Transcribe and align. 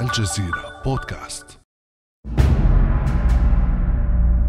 الجزيرة 0.00 0.82
بودكاست. 0.84 1.58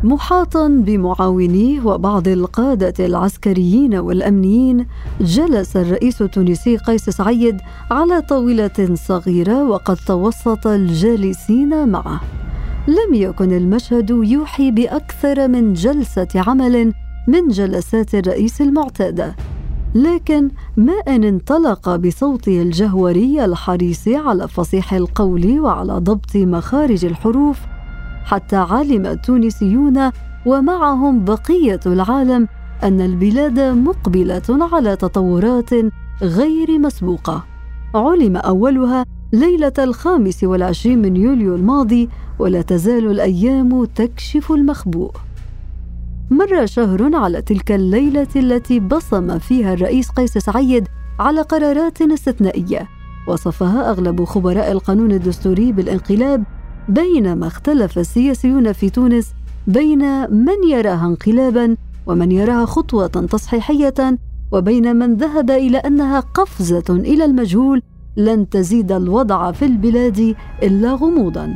محاطا 0.04 0.68
بمعاونيه 0.68 1.82
وبعض 1.82 2.28
القادة 2.28 3.06
العسكريين 3.06 3.96
والأمنيين 3.96 4.88
جلس 5.22 5.78
الرئيس 5.78 6.22
التونسي 6.22 6.78
قيس 6.78 7.10
سعيد 7.10 7.58
على 7.92 8.22
طاولة 8.22 8.96
صغيرة 8.96 9.64
وقد 9.64 9.98
توسط 10.08 10.68
الجالسين 10.68 11.90
معه. 11.90 12.22
لم 12.88 13.14
يكن 13.14 13.52
المشهد 13.52 14.10
يوحي 14.10 14.72
بأكثر 14.72 15.48
من 15.48 15.74
جلسة 15.74 16.28
عمل 16.36 16.94
من 17.28 17.48
جلسات 17.48 18.16
الرئيس 18.16 18.62
المعتادة. 18.62 19.36
لكن 19.98 20.50
ما 20.78 20.94
إن 20.94 21.24
انطلق 21.24 21.96
بصوته 21.96 22.62
الجهوري 22.62 23.46
الحريص 23.46 24.08
على 24.08 24.48
فصيح 24.48 24.94
القول 24.94 25.60
وعلى 25.60 25.94
ضبط 25.94 26.36
مخارج 26.36 27.06
الحروف 27.06 27.60
حتى 28.26 28.56
علم 28.56 29.06
التونسيون 29.06 30.12
ومعهم 30.46 31.26
بقية 31.26 31.80
العالم 31.86 32.48
أن 32.84 33.02
البلاد 33.02 33.60
مقبلة 33.60 34.42
على 34.50 34.96
تطورات 34.96 35.70
غير 36.22 36.80
مسبوقة. 36.80 37.44
علم 37.96 38.38
أولها 38.38 39.06
ليلة 39.34 39.74
الخامس 39.80 40.44
والعشرين 40.44 41.02
من 41.02 41.16
يوليو 41.16 41.56
الماضي 41.56 42.10
ولا 42.40 42.62
تزال 42.62 43.12
الأيام 43.12 43.86
تكشف 43.86 44.52
المخبوء. 44.52 45.12
مر 46.30 46.66
شهر 46.66 47.16
على 47.16 47.42
تلك 47.42 47.72
الليلة 47.72 48.28
التي 48.36 48.80
بصم 48.80 49.40
فيها 49.40 49.74
الرئيس 49.74 50.10
قيس 50.10 50.38
سعيد 50.38 50.88
على 51.20 51.42
قرارات 51.42 52.02
استثنائية. 52.02 52.88
وصفها 53.28 53.90
أغلب 53.92 54.24
خبراء 54.24 54.72
القانون 54.72 55.12
الدستوري 55.12 55.72
بالانقلاب 55.72 56.44
بينما 56.90 57.48
اختلف 57.48 57.98
السياسيون 57.98 58.74
في 58.74 58.90
تونس 58.90 59.34
بين 59.68 60.32
من 60.32 60.70
يراها 60.70 61.06
انقلابا 61.06 61.76
ومن 62.06 62.32
يراها 62.32 62.66
خطوة 62.66 63.08
تصحيحية 63.08 64.18
وبين 64.52 64.96
من 64.96 65.16
ذهب 65.16 65.52
إلى 65.52 65.78
أنها 65.78 66.20
قفزة 66.20 66.86
إلى 66.90 67.26
المجهول 67.26 67.82
لن 68.18 68.50
تزيد 68.50 68.92
الوضع 68.92 69.52
في 69.52 69.66
البلاد 69.66 70.36
إلا 70.64 70.94
غموضا. 70.94 71.54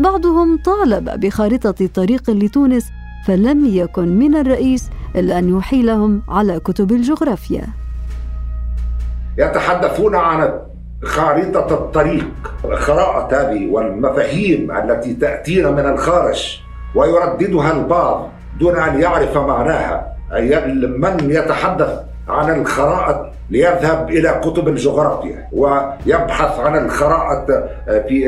بعضهم 0.00 0.58
طالب 0.64 1.20
بخارطة 1.20 1.86
طريق 1.86 2.30
لتونس 2.30 2.84
فلم 3.26 3.66
يكن 3.66 4.18
من 4.18 4.36
الرئيس 4.36 4.90
إلا 5.16 5.38
أن 5.38 5.58
يحيلهم 5.58 6.22
على 6.28 6.60
كتب 6.60 6.92
الجغرافيا. 6.92 7.64
يتحدثون 9.38 10.16
عن 10.16 10.52
خارطة 11.04 11.74
الطريق 11.74 12.54
الخرائط 12.64 13.34
هذه 13.34 13.66
والمفاهيم 13.70 14.70
التي 14.70 15.14
تأتينا 15.14 15.70
من 15.70 15.86
الخارج 15.86 16.60
ويرددها 16.94 17.72
البعض 17.72 18.28
دون 18.60 18.76
أن 18.76 19.00
يعرف 19.00 19.38
معناها. 19.38 20.14
من 20.98 21.30
يتحدث 21.30 22.00
عن 22.28 22.60
الخرائط 22.60 23.26
ليذهب 23.50 24.10
إلى 24.10 24.40
كتب 24.44 24.68
الجغرافيا 24.68 25.48
ويبحث 25.52 26.58
عن 26.60 26.84
الخرائط 26.84 27.46
في 28.08 28.18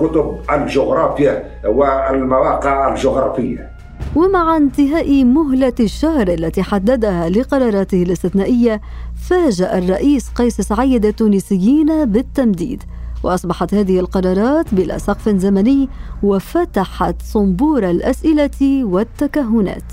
كتب 0.00 0.38
الجغرافيا 0.52 1.44
والمواقع 1.64 2.92
الجغرافية. 2.92 3.71
ومع 4.16 4.56
انتهاء 4.56 5.24
مهلة 5.24 5.72
الشهر 5.80 6.28
التي 6.28 6.62
حددها 6.62 7.28
لقراراته 7.28 8.02
الاستثنائية 8.02 8.80
فاجأ 9.28 9.78
الرئيس 9.78 10.28
قيس 10.28 10.60
سعيد 10.60 11.06
التونسيين 11.06 12.04
بالتمديد. 12.04 12.82
وأصبحت 13.22 13.74
هذه 13.74 14.00
القرارات 14.00 14.74
بلا 14.74 14.98
سقف 14.98 15.28
زمني 15.28 15.88
وفتحت 16.22 17.22
صنبور 17.22 17.90
الأسئلة 17.90 18.84
والتكهنات. 18.84 19.84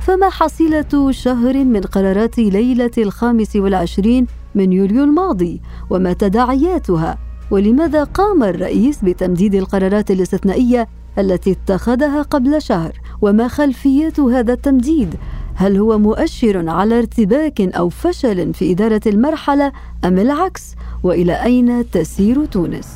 فما 0.00 0.28
حصيلة 0.28 1.10
شهر 1.10 1.64
من 1.64 1.80
قرارات 1.80 2.38
ليلة 2.38 2.90
الخامس 2.98 3.56
والعشرين 3.56 4.26
من 4.54 4.72
يوليو 4.72 5.04
الماضي؟ 5.04 5.60
وما 5.90 6.12
تداعياتها؟ 6.12 7.18
ولماذا 7.50 8.04
قام 8.04 8.42
الرئيس 8.42 9.04
بتمديد 9.04 9.54
القرارات 9.54 10.10
الاستثنائية 10.10 10.88
التي 11.18 11.52
اتخذها 11.52 12.22
قبل 12.22 12.62
شهر 12.62 12.92
وما 13.22 13.48
خلفيات 13.48 14.20
هذا 14.20 14.52
التمديد؟ 14.52 15.14
هل 15.54 15.76
هو 15.76 15.98
مؤشر 15.98 16.68
على 16.68 16.98
ارتباك 16.98 17.60
أو 17.60 17.88
فشل 17.88 18.54
في 18.54 18.72
إدارة 18.72 19.00
المرحلة 19.06 19.72
أم 20.04 20.18
العكس؟ 20.18 20.74
وإلى 21.02 21.44
أين 21.44 21.90
تسير 21.90 22.44
تونس؟ 22.44 22.88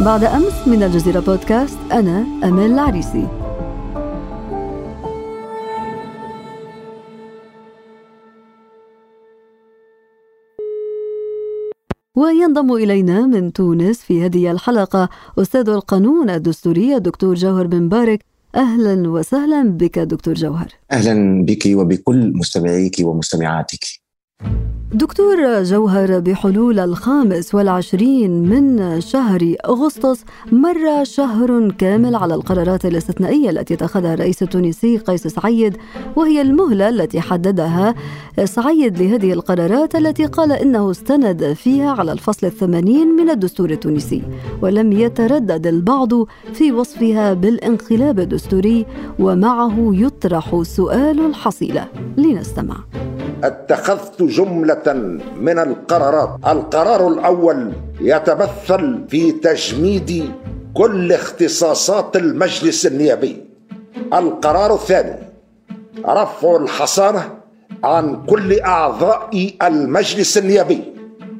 بعد 0.00 0.24
أمس 0.24 0.68
من 0.68 0.82
الجزيرة 0.82 1.20
بودكاست 1.20 1.78
أنا 1.92 2.24
امال 2.44 2.72
العريسي. 2.72 3.45
وينضم 12.16 12.72
إلينا 12.72 13.26
من 13.26 13.52
تونس 13.52 14.00
في 14.00 14.24
هذه 14.24 14.50
الحلقة 14.50 15.08
أستاذ 15.38 15.68
القانون 15.68 16.30
الدستوري 16.30 16.96
الدكتور 16.96 17.34
جوهر 17.34 17.66
بن 17.66 17.88
بارك. 17.88 18.24
أهلا 18.54 19.10
وسهلا 19.10 19.62
بك 19.62 19.98
دكتور 19.98 20.34
جوهر. 20.34 20.68
أهلا 20.92 21.44
بك 21.44 21.62
وبكل 21.66 22.32
مستمعيك 22.36 22.96
ومستمعاتك. 23.00 24.05
دكتور 24.92 25.62
جوهر 25.62 26.18
بحلول 26.20 26.78
الخامس 26.78 27.54
والعشرين 27.54 28.30
من 28.30 29.00
شهر 29.00 29.54
أغسطس 29.64 30.24
مر 30.52 31.04
شهر 31.04 31.70
كامل 31.78 32.14
على 32.14 32.34
القرارات 32.34 32.86
الاستثنائية 32.86 33.50
التي 33.50 33.74
اتخذها 33.74 34.14
الرئيس 34.14 34.42
التونسي 34.42 34.96
قيس 34.98 35.26
سعيد 35.26 35.76
وهي 36.16 36.40
المهلة 36.40 36.88
التي 36.88 37.20
حددها 37.20 37.94
سعيد 38.44 38.98
لهذه 39.02 39.32
القرارات 39.32 39.94
التي 39.94 40.26
قال 40.26 40.52
إنه 40.52 40.90
استند 40.90 41.52
فيها 41.52 41.90
على 41.90 42.12
الفصل 42.12 42.46
الثمانين 42.46 43.08
من 43.08 43.30
الدستور 43.30 43.70
التونسي 43.70 44.22
ولم 44.62 44.92
يتردد 44.92 45.66
البعض 45.66 46.12
في 46.52 46.72
وصفها 46.72 47.32
بالانقلاب 47.32 48.20
الدستوري 48.20 48.86
ومعه 49.18 49.74
يطرح 49.78 50.62
سؤال 50.62 51.26
الحصيلة. 51.26 51.88
لنستمع. 52.16 52.76
أتخذت 53.44 54.22
جملة 54.22 54.92
من 55.40 55.58
القرارات. 55.58 56.30
القرار 56.46 57.08
الأول 57.08 57.72
يتمثل 58.00 59.04
في 59.08 59.32
تجميد 59.32 60.30
كل 60.74 61.12
اختصاصات 61.12 62.16
المجلس 62.16 62.86
النيابي. 62.86 63.44
القرار 64.12 64.74
الثاني 64.74 65.16
رفع 66.06 66.56
الحصانة 66.56 67.22
عن 67.84 68.26
كل 68.26 68.60
أعضاء 68.60 69.50
المجلس 69.62 70.38
النيابي. 70.38 70.80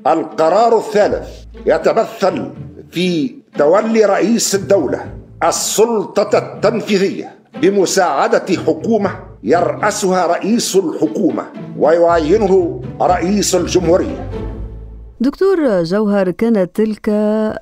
القرار 0.06 0.78
الثالث 0.78 1.28
يتمثل 1.66 2.50
في 2.90 3.34
تولي 3.58 4.04
رئيس 4.04 4.54
الدولة 4.54 5.06
السلطة 5.42 6.38
التنفيذية. 6.38 7.36
بمساعدة 7.62 8.46
حكومة 8.66 9.10
يرأسها 9.42 10.26
رئيس 10.26 10.76
الحكومة 10.76 11.44
ويعينه 11.78 12.80
رئيس 13.00 13.54
الجمهورية 13.54 14.30
دكتور 15.20 15.82
جوهر 15.82 16.30
كانت 16.30 16.76
تلك 16.76 17.08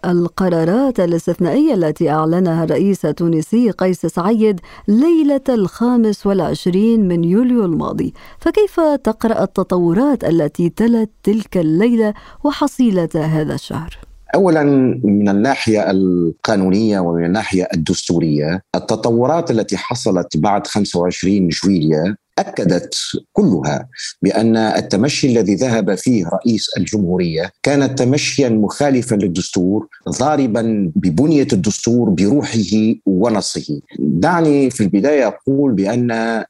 القرارات 0.05 1.01
الاستثنائية 1.01 1.75
التي 1.75 2.11
أعلنها 2.11 2.65
الرئيس 2.65 3.05
التونسي 3.05 3.71
قيس 3.71 4.07
سعيد 4.07 4.61
ليلة 4.89 5.41
الخامس 5.49 6.27
والعشرين 6.27 7.09
من 7.09 7.25
يوليو 7.25 7.65
الماضي 7.65 8.15
فكيف 8.39 8.81
تقرأ 8.81 9.43
التطورات 9.43 10.25
التي 10.25 10.69
تلت 10.69 11.11
تلك 11.23 11.57
الليلة 11.57 12.15
وحصيلة 12.45 13.09
هذا 13.15 13.55
الشهر؟ 13.55 13.99
اولا 14.35 14.63
من 15.05 15.29
الناحية 15.29 15.91
القانونية 15.91 17.01
ومن 17.01 17.25
الناحية 17.25 17.69
الدستورية 17.75 18.63
التطورات 18.75 19.51
التي 19.51 19.77
حصلت 19.77 20.37
بعد 20.37 20.67
25 20.67 21.49
جويليا 21.49 22.17
أكدت 22.39 22.95
كلها 23.33 23.89
بأن 24.23 24.57
التمشي 24.57 25.27
الذي 25.27 25.55
ذهب 25.55 25.95
فيه 25.95 26.27
رئيس 26.27 26.67
الجمهورية 26.79 27.51
كان 27.63 27.95
تمشيا 27.95 28.49
مخالفا 28.49 29.15
للدستور 29.15 29.89
ضاربا 30.09 30.93
ببنية 30.97 31.47
الدستور 31.53 32.11
بروحه 32.11 32.59
ونصه. 33.07 33.81
دعني 33.99 34.71
في 34.71 34.83
البداية 34.83 35.27
أقول 35.27 35.73
بأن 35.73 36.45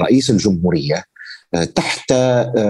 رئيس 0.00 0.30
الجمهورية 0.30 1.04
تحت 1.74 2.14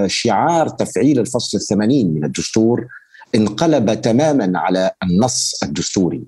شعار 0.06 0.68
تفعيل 0.68 1.18
الفصل 1.18 1.58
الثمانين 1.58 2.14
من 2.14 2.24
الدستور 2.24 2.86
انقلب 3.34 4.00
تماما 4.00 4.58
على 4.58 4.90
النص 5.02 5.62
الدستوري. 5.62 6.22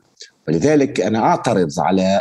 ولذلك 0.48 1.00
أنا 1.00 1.18
أعترض 1.18 1.70
على 1.78 2.20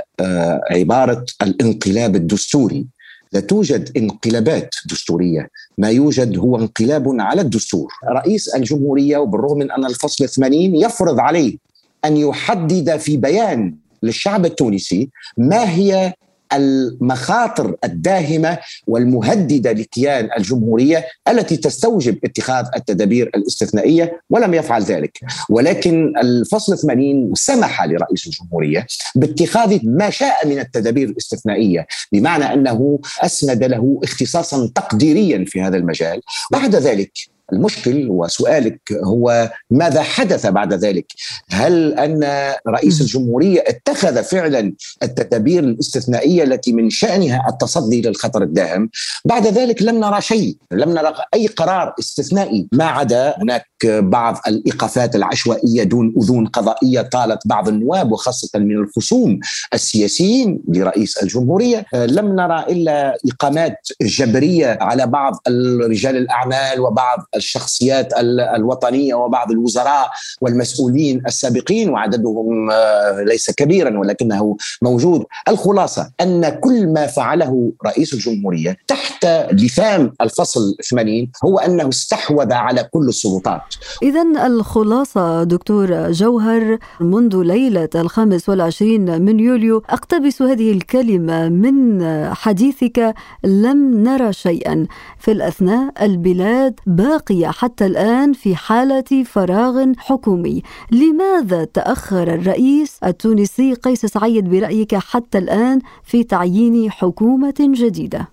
عبارة 0.72 1.26
الانقلاب 1.42 2.16
الدستوري. 2.16 2.86
لا 3.34 3.40
توجد 3.40 3.98
انقلابات 3.98 4.76
دستورية. 4.86 5.50
ما 5.78 5.90
يوجد 5.90 6.38
هو 6.38 6.58
انقلاب 6.58 7.22
على 7.22 7.42
الدستور. 7.42 7.92
رئيس 8.10 8.56
الجمهورية 8.56 9.18
وبالرغم 9.18 9.58
من 9.58 9.72
أن 9.72 9.86
الفصل 9.86 10.30
80 10.30 10.76
يفرض 10.76 11.20
عليه 11.20 11.58
أن 12.06 12.18
يحدد 12.18 12.98
في 12.98 13.18
بيان 13.18 13.76
للشعب 14.04 14.46
التونسي 14.46 15.10
ما 15.38 15.70
هي 15.70 16.14
المخاطر 16.56 17.76
الداهمة 17.84 18.58
والمهددة 18.88 19.72
لكيان 19.72 20.30
الجمهورية 20.38 21.06
التي 21.28 21.58
تستوجب 21.58 22.18
اتخاذ 22.24 22.66
التدابير 22.76 23.32
الاستثنائية 23.36 24.22
ولم 24.30 24.54
يفعل 24.54 24.84
ذلك. 24.84 25.20
ولكن 25.50 26.14
الفصل 26.18 26.78
80 26.78 27.36
سمح 27.36 27.84
لرئيس 27.84 28.28
الجمهورية 28.28 28.88
باتخاذ 29.16 29.80
ما 29.84 30.10
شاء 30.10 30.48
من 30.48 30.60
التدابير 30.60 31.10
الاستثنائية 31.10 31.88
بمعنى 32.12 32.54
أنه 32.54 33.00
أسند 33.22 33.64
له 33.64 34.00
اختصاصا 34.04 34.70
تقديريا 34.76 35.46
في 35.48 35.62
هذا 35.62 35.78
المجال. 35.78 36.22
بعد 36.52 36.76
ذلك 36.76 37.33
المشكل 37.54 38.08
وسؤالك 38.10 38.80
هو 39.04 39.52
ماذا 39.72 40.02
حدث 40.02 40.48
بعد 40.48 40.74
ذلك؟ 40.74 41.06
هل 41.50 41.94
أن 41.94 42.54
رئيس 42.68 43.02
الجمهورية 43.02 43.64
اتخذ 43.68 44.24
فعلا 44.24 44.74
التدابير 45.04 45.64
الاستثنائية 45.64 46.44
التي 46.44 46.74
من 46.74 46.90
شأنها 46.90 47.46
التصدي 47.50 48.02
للخطر 48.02 48.44
الداهم؟ 48.44 48.90
بعد 49.26 49.48
ذلك 49.48 49.82
لم 49.82 50.00
نرى 50.00 50.22
شيء، 50.22 50.58
لم 50.72 50.90
نرى 50.90 51.14
أي 51.34 51.48
قرار 51.48 51.94
استثنائي 52.00 52.68
ما 52.72 52.86
عدا 52.86 53.36
هناك 53.38 53.66
بعض 53.86 54.38
الإيقافات 54.48 55.16
العشوائية 55.16 55.84
دون 55.84 56.14
أذون 56.18 56.48
قضائية 56.48 57.02
طالت 57.02 57.48
بعض 57.48 57.68
النواب 57.68 58.12
وخاصة 58.12 58.60
من 58.60 58.76
الخصوم 58.76 59.40
السياسيين 59.74 60.60
لرئيس 60.68 61.18
الجمهورية، 61.24 61.86
لم 61.94 62.36
نرى 62.36 62.66
إلا 62.70 63.18
إقامات 63.32 63.78
جبرية 64.02 64.78
على 64.82 65.08
بعض 65.08 65.34
رجال 65.82 66.18
الأعمال 66.18 66.80
وبعض 66.80 67.28
الشخصيات 67.36 68.14
الوطنية 68.56 69.16
وبعض 69.16 69.52
الوزراء 69.52 70.10
والمسؤولين 70.42 71.22
السابقين 71.28 71.90
وعددهم 71.90 72.72
آه، 72.72 73.24
ليس 73.28 73.52
كبيرا 73.52 74.00
ولكنه 74.00 74.58
موجود. 74.82 75.24
الخلاصة 75.48 76.12
أن 76.22 76.50
كل 76.50 76.88
ما 76.88 77.08
فعله 77.08 77.74
رئيس 77.86 78.14
الجمهورية 78.14 78.78
تحت 78.88 79.26
لثام 79.52 80.14
الفصل 80.22 80.76
80 80.90 81.32
هو 81.46 81.60
أنه 81.60 81.90
استحوذ 81.90 82.54
على 82.54 82.90
كل 82.92 83.08
السلطات. 83.08 83.62
اذا 84.04 84.46
الخلاصة 84.46 85.44
دكتور 85.44 86.12
جوهر 86.12 86.78
منذ 87.00 87.42
ليلة 87.44 87.90
الخامس 87.96 88.50
والعشرين 88.50 89.22
من 89.22 89.40
يوليو 89.40 89.84
أقتبس 89.90 90.42
هذه 90.42 90.72
الكلمة 90.72 91.50
من 91.50 92.04
حديثك 92.34 93.14
لم 93.44 94.04
نرى 94.04 94.34
شيئا 94.34 94.88
في 95.20 95.32
الأثناء 95.32 96.06
البلاد 96.06 96.80
باقي 96.88 97.23
باقية 97.24 97.48
حتى 97.48 97.86
الآن 97.86 98.34
في 98.34 98.56
حالة 98.56 99.24
فراغ 99.26 99.94
حكومي 99.98 100.62
لماذا 100.92 101.64
تأخر 101.64 102.34
الرئيس 102.34 103.00
التونسي 103.04 103.74
قيس 103.74 104.06
سعيد 104.06 104.50
برأيك 104.50 104.96
حتى 104.96 105.38
الآن 105.38 105.80
في 106.04 106.24
تعيين 106.24 106.92
حكومة 106.92 107.54
جديدة؟ 107.60 108.28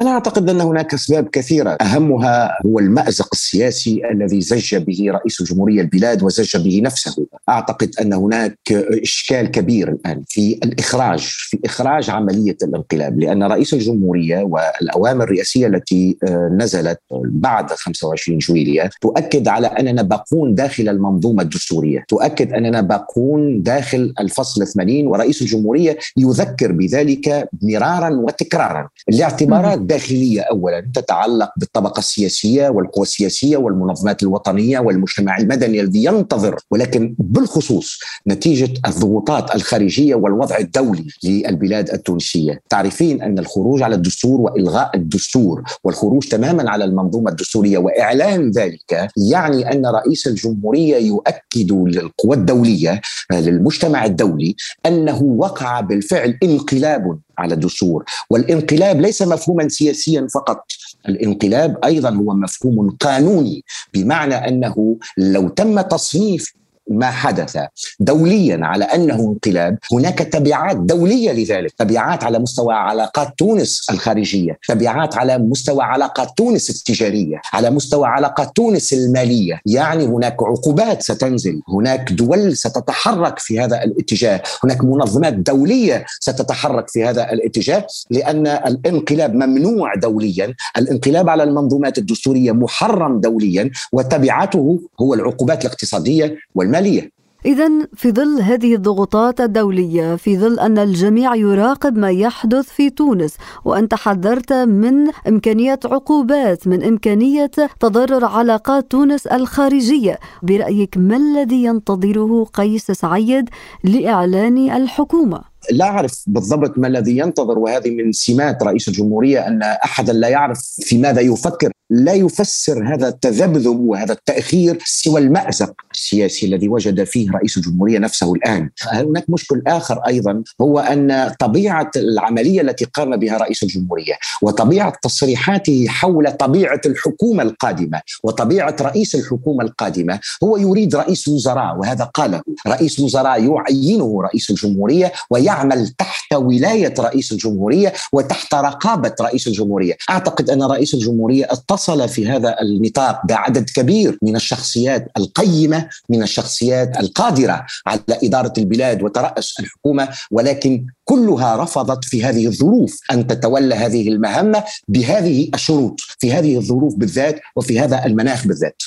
أنا 0.00 0.10
أعتقد 0.10 0.50
أن 0.50 0.60
هناك 0.60 0.94
أسباب 0.94 1.28
كثيرة. 1.28 1.70
أهمها 1.70 2.50
هو 2.66 2.78
المأزق 2.78 3.28
السياسي 3.32 4.02
الذي 4.10 4.40
زج 4.40 4.76
به 4.76 5.06
رئيس 5.10 5.40
الجمهورية 5.40 5.80
البلاد 5.80 6.22
وزج 6.22 6.56
به 6.56 6.80
نفسه. 6.84 7.26
أعتقد 7.48 7.90
أن 8.00 8.12
هناك 8.12 8.58
إشكال 9.02 9.50
كبير 9.50 9.88
الآن 9.88 10.22
في 10.28 10.58
الإخراج 10.64 11.20
في 11.20 11.58
إخراج 11.64 12.10
عملية 12.10 12.56
الانقلاب 12.62 13.20
لأن 13.20 13.42
رئيس 13.42 13.74
الجمهورية 13.74 14.38
والأوامر 14.38 15.24
الرئاسية 15.24 15.66
التي 15.66 16.16
آه، 16.28 16.56
نزلت 16.58 16.98
بعد 17.24 17.70
25 17.70 18.38
جويلية 18.38 18.90
تؤكد 19.00 19.48
على 19.48 19.66
أننا 19.66 20.02
باقون 20.02 20.54
داخل 20.54 20.88
المنظومة 20.88 21.42
الدستورية. 21.42 22.04
تؤكد 22.08 22.52
أننا 22.52 22.80
باقون 22.80 23.62
داخل 23.62 24.14
الفصل 24.20 24.66
80 24.66 25.06
ورئيس 25.06 25.42
الجمهورية 25.42 25.98
يذكر 26.16 26.72
بذلك 26.72 27.48
مرارا 27.62 28.10
وتكرارا. 28.10 28.88
لاعتبارات 29.08 29.83
داخليه 29.86 30.40
اولا 30.40 30.90
تتعلق 30.94 31.50
بالطبقة 31.56 31.98
السياسية 31.98 32.68
والقوى 32.68 33.02
السياسية 33.02 33.56
والمنظمات 33.56 34.22
الوطنية 34.22 34.78
والمجتمع 34.78 35.38
المدني 35.38 35.80
الذي 35.80 36.04
ينتظر 36.04 36.56
ولكن 36.70 37.14
بالخصوص 37.18 38.00
نتيجة 38.28 38.72
الضغوطات 38.86 39.54
الخارجية 39.54 40.14
والوضع 40.14 40.58
الدولي 40.58 41.06
للبلاد 41.24 41.90
التونسية، 41.90 42.60
تعرفين 42.68 43.22
أن 43.22 43.38
الخروج 43.38 43.82
على 43.82 43.94
الدستور 43.94 44.40
وإلغاء 44.40 44.96
الدستور 44.96 45.62
والخروج 45.84 46.28
تماما 46.28 46.70
على 46.70 46.84
المنظومة 46.84 47.30
الدستورية 47.30 47.78
وإعلان 47.78 48.50
ذلك 48.50 49.08
يعني 49.30 49.72
أن 49.72 49.86
رئيس 49.86 50.26
الجمهورية 50.26 50.96
يؤكد 50.96 51.72
للقوى 51.72 52.36
الدولية 52.36 53.00
للمجتمع 53.32 54.04
الدولي 54.04 54.56
أنه 54.86 55.22
وقع 55.22 55.80
بالفعل 55.80 56.38
انقلاب 56.42 57.18
على 57.38 57.54
الدستور. 57.54 58.04
والانقلاب 58.30 59.00
ليس 59.00 59.22
مفهوما 59.22 59.68
سياسيا 59.68 60.26
فقط. 60.34 60.64
الانقلاب 61.08 61.78
أيضا 61.84 62.10
هو 62.10 62.34
مفهوم 62.34 62.96
قانوني 63.00 63.64
بمعنى 63.94 64.34
أنه 64.34 64.98
لو 65.18 65.48
تم 65.48 65.80
تصنيف 65.80 66.54
ما 66.90 67.10
حدث 67.10 67.58
دوليا 68.00 68.58
على 68.62 68.84
أنه 68.84 69.14
انقلاب. 69.14 69.78
هناك 69.92 70.18
تبعات 70.18 70.76
دولية 70.76 71.32
لذلك. 71.32 71.72
تبعات 71.78 72.24
على 72.24 72.38
مستوى 72.38 72.74
علاقات 72.74 73.38
تونس 73.38 73.86
الخارجية. 73.90 74.58
تبعات 74.68 75.16
على 75.16 75.38
مستوى 75.38 75.82
علاقات 75.82 76.28
تونس 76.36 76.70
التجارية. 76.70 77.40
على 77.52 77.70
مستوى 77.70 78.06
علاقات 78.06 78.56
تونس 78.56 78.92
المالية. 78.92 79.60
يعني 79.66 80.04
هناك 80.04 80.36
عقوبات 80.42 81.02
ستنزل. 81.02 81.60
هناك 81.68 82.12
دول 82.12 82.56
ستتحرك 82.56 83.38
في 83.38 83.60
هذا 83.60 83.84
الاتجاه. 83.84 84.42
هناك 84.64 84.84
منظمات 84.84 85.34
دولية 85.34 86.04
ستتحرك 86.20 86.88
في 86.88 87.04
هذا 87.04 87.32
الاتجاه. 87.32 87.86
لأن 88.10 88.46
الانقلاب 88.46 89.34
ممنوع 89.34 89.94
دوليا. 89.94 90.54
الانقلاب 90.78 91.28
على 91.28 91.42
المنظومات 91.42 91.98
الدستورية 91.98 92.52
محرم 92.52 93.20
دوليا. 93.20 93.70
وتبعاته 93.92 94.80
هو 95.00 95.14
العقوبات 95.14 95.64
الاقتصادية 95.64 96.36
والمالية. 96.54 96.73
الماليه 96.78 97.14
إذا 97.46 97.70
في 97.96 98.12
ظل 98.12 98.40
هذه 98.40 98.74
الضغوطات 98.74 99.40
الدولية 99.40 100.16
في 100.16 100.38
ظل 100.38 100.58
أن 100.58 100.78
الجميع 100.78 101.34
يراقب 101.34 101.98
ما 101.98 102.10
يحدث 102.10 102.68
في 102.68 102.90
تونس 102.90 103.36
وأنت 103.64 103.94
حذرت 103.94 104.52
من 104.52 105.10
إمكانية 105.28 105.78
عقوبات 105.84 106.68
من 106.68 106.84
إمكانية 106.84 107.50
تضرر 107.80 108.24
علاقات 108.24 108.90
تونس 108.90 109.26
الخارجية 109.26 110.18
برأيك 110.42 110.96
ما 110.96 111.16
الذي 111.16 111.64
ينتظره 111.64 112.44
قيس 112.44 112.90
سعيد 112.90 113.50
لإعلان 113.84 114.70
الحكومة؟ 114.70 115.53
لا 115.70 115.84
أعرف 115.84 116.22
بالضبط 116.26 116.78
ما 116.78 116.88
الذي 116.88 117.18
ينتظر 117.18 117.58
وهذه 117.58 117.90
من 117.90 118.12
سمات 118.12 118.62
رئيس 118.62 118.88
الجمهورية 118.88 119.46
أن 119.46 119.62
احدا 119.62 120.12
لا 120.12 120.28
يعرف 120.28 120.60
في 120.80 120.98
ماذا 120.98 121.20
يفكر. 121.20 121.72
لا 121.90 122.12
يفسر 122.12 122.94
هذا 122.94 123.08
التذبذب 123.08 123.80
وهذا 123.80 124.12
التأخير 124.12 124.78
سوى 124.84 125.20
المأزق 125.20 125.72
السياسي 125.94 126.46
الذي 126.46 126.68
وجد 126.68 127.04
فيه 127.04 127.30
رئيس 127.30 127.56
الجمهورية 127.56 127.98
نفسه 127.98 128.32
الآن. 128.32 128.70
هناك 128.82 129.24
مشكل 129.30 129.62
آخر 129.66 129.98
أيضا؟ 130.06 130.42
هو 130.60 130.78
أن 130.78 131.34
طبيعة 131.40 131.90
العملية 131.96 132.60
التي 132.60 132.84
قام 132.84 133.16
بها 133.16 133.36
رئيس 133.38 133.62
الجمهورية 133.62 134.14
وطبيعة 134.42 134.92
تصريحاته 135.02 135.86
حول 135.88 136.32
طبيعة 136.32 136.80
الحكومة 136.86 137.42
القادمة 137.42 138.00
وطبيعة 138.24 138.76
رئيس 138.80 139.14
الحكومة 139.14 139.64
القادمة 139.64 140.20
هو 140.44 140.56
يريد 140.56 140.96
رئيس 140.96 141.28
وزراء 141.28 141.76
وهذا 141.76 142.04
قاله. 142.04 142.42
رئيس 142.66 143.00
وزراء 143.00 143.44
يعينه 143.44 144.22
رئيس 144.22 144.50
الجمهورية 144.50 145.12
ويعمل 145.30 145.53
يعمل 145.54 145.88
تحت 145.88 146.34
ولاية 146.34 146.94
رئيس 146.98 147.32
الجمهورية 147.32 147.92
وتحت 148.12 148.54
رقابة 148.54 149.14
رئيس 149.20 149.46
الجمهورية، 149.46 149.96
أعتقد 150.10 150.50
أن 150.50 150.62
رئيس 150.62 150.94
الجمهورية 150.94 151.44
اتصل 151.50 152.08
في 152.08 152.28
هذا 152.28 152.56
النطاق 152.62 153.26
بعدد 153.26 153.70
كبير 153.70 154.18
من 154.22 154.36
الشخصيات 154.36 155.06
القيمة 155.16 155.88
من 156.08 156.22
الشخصيات 156.22 157.00
القادرة 157.00 157.66
على 157.86 158.00
إدارة 158.08 158.52
البلاد 158.58 159.02
وترأس 159.02 159.54
الحكومة 159.60 160.08
ولكن 160.30 160.86
كلها 161.04 161.56
رفضت 161.56 162.04
في 162.04 162.24
هذه 162.24 162.46
الظروف 162.46 162.98
أن 163.12 163.26
تتولى 163.26 163.74
هذه 163.74 164.08
المهمة 164.08 164.64
بهذه 164.88 165.50
الشروط 165.54 166.00
في 166.18 166.32
هذه 166.32 166.56
الظروف 166.56 166.94
بالذات 166.94 167.40
وفي 167.56 167.80
هذا 167.80 168.06
المناخ 168.06 168.46
بالذات. 168.46 168.82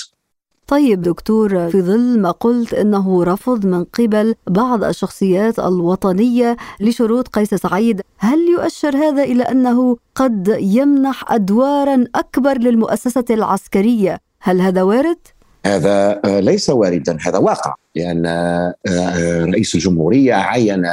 طيب 0.68 1.02
دكتور 1.02 1.70
في 1.70 1.82
ظل 1.82 2.20
ما 2.20 2.32
قلت 2.32 2.74
إنه 2.74 3.24
رفض 3.24 3.66
من 3.66 3.84
قبل 3.84 4.36
بعض 4.48 4.84
الشخصيات 4.84 5.60
الوطنية 5.60 6.58
لشروط 6.80 7.28
قيس 7.28 7.54
سعيد، 7.54 8.02
هل 8.18 8.40
يؤشر 8.40 8.96
هذا 8.96 9.24
إلى 9.24 9.44
أنه 9.44 9.98
قد 10.16 10.58
يمنح 10.60 11.32
أدوارا 11.32 12.06
أكبر 12.16 12.58
للمؤسسة 12.58 13.26
العسكرية؟ 13.30 14.20
هل 14.42 14.62
هذا 14.62 14.84
وارد؟ 14.84 15.18
هذا 15.66 16.22
آه، 16.26 16.40
ليس 16.40 16.70
واردا 16.70 17.18
هذا 17.22 17.38
واقع 17.38 17.76
لأن 17.96 18.26
آه، 18.26 18.76
آه، 18.88 19.46
رئيس 19.46 19.76
الجمهورية 19.76 20.34
عين 20.34 20.86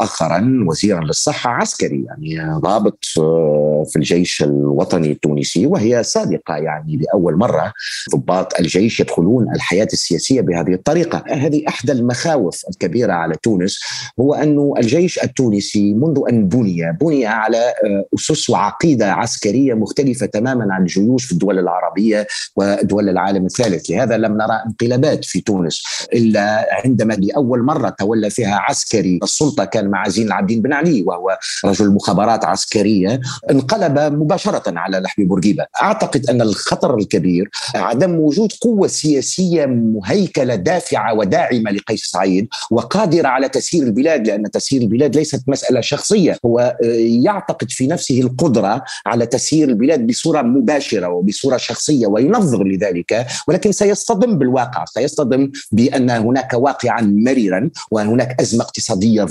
مؤخرا 0.00 0.64
وزيرا 0.68 1.00
للصحة 1.00 1.50
عسكري 1.50 2.04
يعني 2.04 2.58
ضابط 2.58 3.04
آه، 3.18 3.86
في 3.90 3.96
الجيش 3.96 4.42
الوطني 4.42 5.12
التونسي 5.12 5.66
وهي 5.66 6.02
سابقة 6.02 6.56
يعني 6.56 6.96
لأول 6.96 7.36
مرة 7.36 7.72
ضباط 8.14 8.60
الجيش 8.60 9.00
يدخلون 9.00 9.54
الحياة 9.54 9.88
السياسية 9.92 10.40
بهذه 10.40 10.74
الطريقة. 10.74 11.24
هذه 11.28 11.62
أحدى 11.68 11.92
المخاوف 11.92 12.62
الكبيرة 12.70 13.12
على 13.12 13.34
تونس 13.42 13.80
هو 14.20 14.34
أن 14.34 14.72
الجيش 14.78 15.22
التونسي 15.24 15.94
منذ 15.94 16.20
أن 16.28 16.48
بني 16.48 16.92
بني 17.00 17.26
على 17.26 17.58
آه، 17.58 18.04
أسس 18.14 18.50
وعقيدة 18.50 19.12
عسكرية 19.12 19.74
مختلفة 19.74 20.26
تماما 20.26 20.74
عن 20.74 20.82
الجيوش 20.82 21.24
في 21.24 21.32
الدول 21.32 21.58
العربية 21.58 22.26
ودول 22.56 23.08
العالم 23.08 23.46
الثالث. 23.46 23.90
لهذا 23.90 24.16
لم 24.16 24.32
نرى 24.32 24.62
انقلابات 24.66 25.24
في 25.24 25.40
تونس 25.40 25.82
إلا 26.12 26.66
عندما 26.84 27.14
لأول 27.14 27.62
مرة 27.62 27.88
تولى 27.88 28.30
فيها 28.30 28.56
عسكري 28.56 29.20
السلطة 29.22 29.64
كان 29.64 29.83
مع 29.90 30.08
زين 30.08 30.26
العابدين 30.26 30.62
بن 30.62 30.72
علي 30.72 31.02
وهو 31.02 31.38
رجل 31.64 31.90
مخابرات 31.90 32.44
عسكرية 32.44 33.20
انقلب 33.50 33.98
مباشرة 33.98 34.78
على 34.78 34.98
لحم 34.98 35.24
بورقيبة. 35.24 35.66
أعتقد 35.82 36.30
أن 36.30 36.42
الخطر 36.42 36.96
الكبير 36.98 37.50
عدم 37.74 38.18
وجود 38.18 38.52
قوة 38.60 38.86
سياسية 38.88 39.66
مهيكلة 39.66 40.54
دافعة 40.54 41.14
وداعمة 41.14 41.70
لقيس 41.70 42.04
سعيد 42.04 42.48
وقادرة 42.70 43.28
على 43.28 43.48
تسيير 43.48 43.82
البلاد 43.82 44.26
لأن 44.26 44.50
تسيير 44.50 44.82
البلاد 44.82 45.16
ليست 45.16 45.42
مسألة 45.48 45.80
شخصية. 45.80 46.38
هو 46.44 46.58
آه، 46.58 46.76
يعتقد 47.24 47.70
في 47.70 47.86
نفسه 47.86 48.20
القدرة 48.20 48.84
على 49.06 49.26
تسيير 49.26 49.68
البلاد 49.68 50.06
بصورة 50.06 50.42
مباشرة 50.42 51.08
وبصورة 51.08 51.56
شخصية 51.56 52.06
وينظر 52.06 52.64
لذلك 52.64 53.26
ولكن 53.48 53.72
سيصطدم 53.72 54.38
بالواقع 54.38 54.84
سيصطدم 54.84 55.50
بأن 55.72 56.10
هناك 56.10 56.54
واقعا 56.54 57.00
مريرا 57.00 57.70
وهناك 57.90 58.40
أزمة 58.40 58.64
اقتصادية 58.64 59.24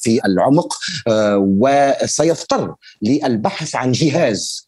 في 0.00 0.20
العمق 0.24 0.74
آه، 1.08 1.36
وسيضطر 1.38 2.74
للبحث 3.02 3.74
عن 3.74 3.92
جهاز 3.92 4.65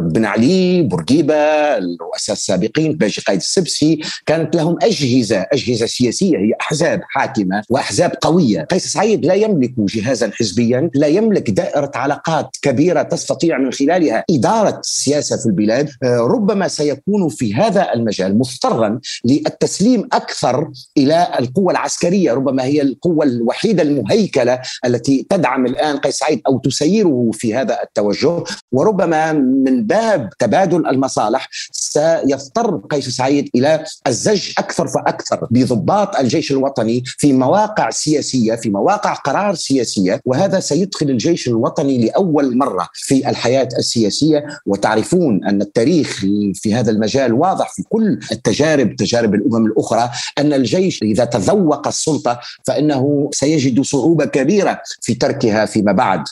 بن 0.00 0.24
علي 0.24 0.82
بورقيبة 0.82 1.34
الرؤساء 1.34 2.36
السابقين 2.36 2.92
باجي 2.92 3.22
قائد 3.26 3.40
السبسي 3.40 4.00
كانت 4.26 4.56
لهم 4.56 4.76
أجهزة 4.82 5.46
أجهزة 5.52 5.86
سياسية 5.86 6.38
هي 6.38 6.52
أحزاب 6.60 7.00
حاكمة 7.08 7.62
وأحزاب 7.70 8.12
قوية. 8.20 8.60
قيس 8.60 8.86
سعيد 8.86 9.26
لا 9.26 9.34
يملك 9.34 9.74
جهازا 9.78 10.30
حزبيا 10.34 10.90
لا 10.94 11.06
يملك 11.06 11.50
دائرة 11.50 11.90
علاقات 11.94 12.56
كبيرة 12.62 13.02
تستطيع 13.02 13.58
من 13.58 13.72
خلالها 13.72 14.24
إدارة 14.30 14.80
السياسة 14.80 15.36
في 15.36 15.46
البلاد. 15.46 15.90
آه، 16.02 16.16
ربما 16.16 16.68
سيكون 16.68 17.28
في 17.28 17.54
هذا 17.54 17.94
المجال 17.94 18.38
مضطرا 18.38 19.00
للتسليم 19.24 20.08
أكثر 20.12 20.70
إلى 20.96 21.28
القوة 21.38 21.72
العسكرية 21.72 22.32
ربما 22.32 22.64
هي 22.64 22.82
القوة 22.82 23.24
الوحيدة 23.24 23.82
المهيكلة 23.82 24.58
التي 24.86 25.26
تدعم 25.30 25.66
الآن 25.66 25.96
قيس 25.96 26.14
سعيد 26.14 26.40
أو 26.46 26.58
تسيره 26.58 27.30
في 27.32 27.54
هذا 27.54 27.82
التوجه. 27.82 28.44
وربما 28.72 29.43
من 29.44 29.86
باب 29.86 30.30
تبادل 30.38 30.86
المصالح 30.86 31.48
سيضطر 31.94 32.76
قيس 32.90 33.08
سعيد 33.08 33.50
إلى 33.54 33.84
الزج 34.06 34.50
أكثر 34.58 34.88
فأكثر 34.88 35.46
بضباط 35.50 36.16
الجيش 36.16 36.52
الوطني 36.52 37.02
في 37.06 37.32
مواقع 37.32 37.90
سياسية 37.90 38.54
في 38.54 38.70
مواقع 38.70 39.12
قرار 39.14 39.54
سياسية 39.54 40.20
وهذا 40.24 40.60
سيدخل 40.60 41.10
الجيش 41.10 41.48
الوطني 41.48 41.98
لأول 42.06 42.56
مرة 42.56 42.88
في 42.92 43.28
الحياة 43.30 43.68
السياسية. 43.78 44.44
وتعرفون 44.66 45.44
أن 45.44 45.62
التاريخ 45.62 46.24
في 46.54 46.74
هذا 46.74 46.90
المجال 46.90 47.32
واضح 47.32 47.72
في 47.74 47.82
كل 47.88 48.18
التجارب 48.32 48.96
تجارب 48.96 49.34
الأمم 49.34 49.66
الأخرى 49.66 50.10
أن 50.38 50.52
الجيش 50.52 51.02
إذا 51.02 51.24
تذوق 51.24 51.86
السلطة 51.86 52.40
فإنه 52.66 53.30
سيجد 53.32 53.80
صعوبة 53.80 54.24
كبيرة 54.24 54.80
في 55.00 55.14
تركها 55.14 55.66
فيما 55.66 55.92
بعد. 55.92 56.24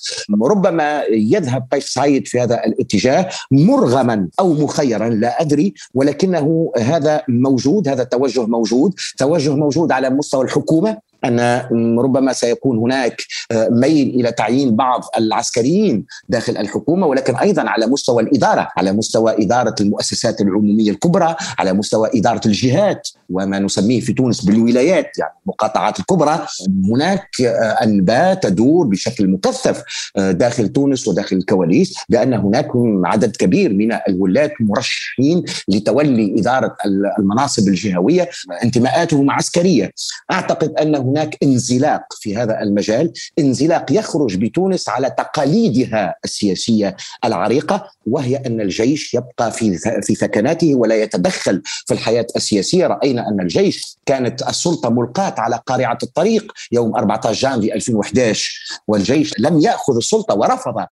ربما 0.43 1.03
يذهب 1.11 1.67
قيس 1.73 1.87
سعيد 1.87 2.29
في 2.29 2.41
هذا 2.41 2.65
الاتجاه 2.65 3.29
مرغما 3.51 4.29
أو 4.41 4.55
مخيرا 4.55 5.09
لا 5.09 5.41
أدري 5.41 5.52
ولكنه 5.95 6.73
هذا 6.79 7.23
موجود 7.29 7.89
هذا 7.89 8.03
التوجه 8.03 8.47
موجود. 8.47 8.95
توجه 9.19 9.55
موجود 9.57 9.93
على 9.93 10.11
مستوى 10.11 10.45
الحكومة 10.45 11.12
أن 11.25 11.99
ربما 11.99 12.33
سيكون 12.33 12.79
هناك 12.79 13.23
آه، 13.51 13.69
ميل 13.71 14.09
إلى 14.09 14.33
تعيين 14.33 14.77
بعض 14.77 15.05
العسكريين 15.19 16.07
داخل 16.29 16.57
الحكومة 16.57 17.07
ولكن 17.07 17.37
أيضا 17.37 17.63
على 17.63 17.87
مستوى 17.87 18.23
الإدارة 18.23 18.69
على 18.77 18.93
مستوى 18.93 19.45
إدارة 19.45 19.75
المؤسسات 19.81 20.41
العمومية 20.41 20.91
الكبرى 20.91 21.37
على 21.59 21.73
مستوى 21.73 22.11
إدارة 22.15 22.41
الجهات 22.47 23.09
وما 23.31 23.59
نسميه 23.59 24.01
في 24.01 24.13
تونس 24.13 24.45
بالولايات 24.45 25.19
يعني 25.19 25.33
المقاطعات 25.45 26.01
الكبرى. 26.01 26.47
هناك 26.91 27.29
آه، 27.41 27.85
أنباء 27.85 28.35
تدور 28.35 28.87
بشكل 28.87 29.29
مكثف 29.29 29.83
آه، 30.17 30.31
داخل 30.33 30.69
تونس 30.69 31.09
وداخل 31.09 31.37
الكواليس 31.37 31.95
بأن 32.09 32.35
هناك 32.35 32.69
عدد 33.05 33.37
كبير 33.37 33.73
من 33.73 33.99
الولاة 34.09 34.51
مرشحين 34.61 35.45
لتولي 35.69 36.35
إدارة 36.39 36.77
المناصب 37.19 37.69
الجهوية 37.69 38.29
انتماءاتهم 38.65 39.31
عسكرية. 39.31 39.91
أعتقد 40.33 40.73
أنه 40.81 41.12
هناك 41.13 41.37
انزلاق 41.43 42.03
في 42.21 42.37
هذا 42.37 42.63
المجال. 42.63 43.13
انزلاق 43.39 43.93
يخرج 43.93 44.37
بتونس 44.37 44.89
على 44.89 45.11
تقاليدها 45.11 46.15
السياسية 46.25 46.97
العريقة 47.25 47.91
وهي 48.07 48.37
أن 48.37 48.61
الجيش 48.61 49.15
يبقى 49.15 49.53
في 49.53 49.79
في 50.03 50.15
ثكناته 50.15 50.75
ولا 50.75 50.95
يتدخل 51.03 51.63
في 51.87 51.95
الحياة 51.95 52.27
السياسية. 52.37 52.87
رأينا 52.87 53.29
أن 53.29 53.41
الجيش 53.41 53.99
كانت 54.07 54.43
السلطة 54.43 54.91
ملقاة 54.91 55.35
على 55.39 55.61
قارعة 55.67 55.99
الطريق 56.03 56.53
يوم 56.73 56.97
14 56.97 57.33
جانفي 57.41 57.75
2011 57.75 58.53
والجيش 58.89 59.35
لم 59.39 59.61
يأخذ 59.61 59.97
السلطة 59.97 60.35
ورفض 60.35 60.87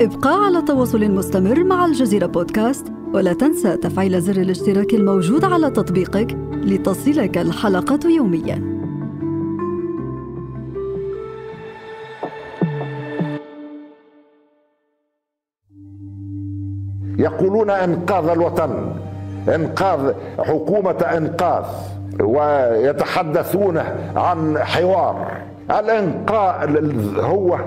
ابقى 0.00 0.44
على 0.44 0.62
تواصل 0.62 1.10
مستمر 1.10 1.64
مع 1.64 1.84
الجزيرة 1.84 2.26
بودكاست 2.26 2.86
ولا 3.14 3.32
تنسى 3.32 3.76
تفعيل 3.76 4.20
زر 4.20 4.36
الاشتراك 4.36 4.94
الموجود 4.94 5.44
على 5.44 5.70
تطبيقك 5.70 6.36
لتصلك 6.52 7.38
الحلقة 7.38 7.98
يومياً. 8.16 8.78
يقولون 17.18 17.70
إنقاذ 17.70 18.28
الوطن 18.28 18.92
إنقاذ 19.48 20.12
حكومة 20.38 21.00
إنقاذ 21.16 21.64
ويتحدثون 22.20 23.78
عن 24.16 24.58
حوار. 24.58 25.42
الإنقاذ 25.70 27.20
هو 27.20 27.58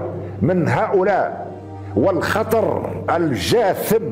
من 0.41 0.67
هؤلاء. 0.67 1.50
والخطر 1.95 2.89
الجاثم 3.15 4.03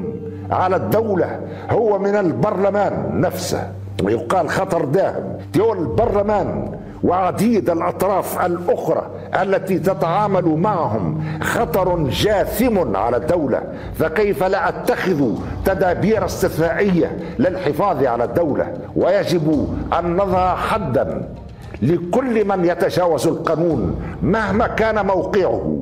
على 0.52 0.76
الدولة 0.76 1.40
هو 1.70 2.00
من 2.00 2.16
البرلمان 2.16 3.22
نفسه. 3.22 3.72
يقال 4.04 4.50
خطر 4.50 4.86
داهم. 4.86 5.38
دول 5.54 5.78
البرلمان 5.78 6.72
وعديد 7.04 7.70
الأطراف 7.70 8.46
الأخرى 8.46 9.10
التي 9.42 9.80
تتعامل 9.80 10.46
معهم 10.46 11.24
خطر 11.42 11.98
جاثم 12.10 12.96
على 12.96 13.18
الدولة. 13.18 13.62
فكيف 13.96 14.44
لا 14.44 14.70
أتخذ 14.70 15.36
تدابير 15.66 16.26
استثنائية 16.26 17.18
للحفاظ 17.40 18.04
على 18.04 18.24
الدولة؟ 18.24 18.74
ويجب 18.96 19.76
أن 20.00 20.16
نضع 20.16 20.56
حدا 20.56 21.30
لكل 21.82 22.48
من 22.48 22.66
يتجاوز 22.66 23.28
القانون 23.28 24.02
مهما 24.22 24.68
كان 24.68 25.06
موقعه. 25.06 25.79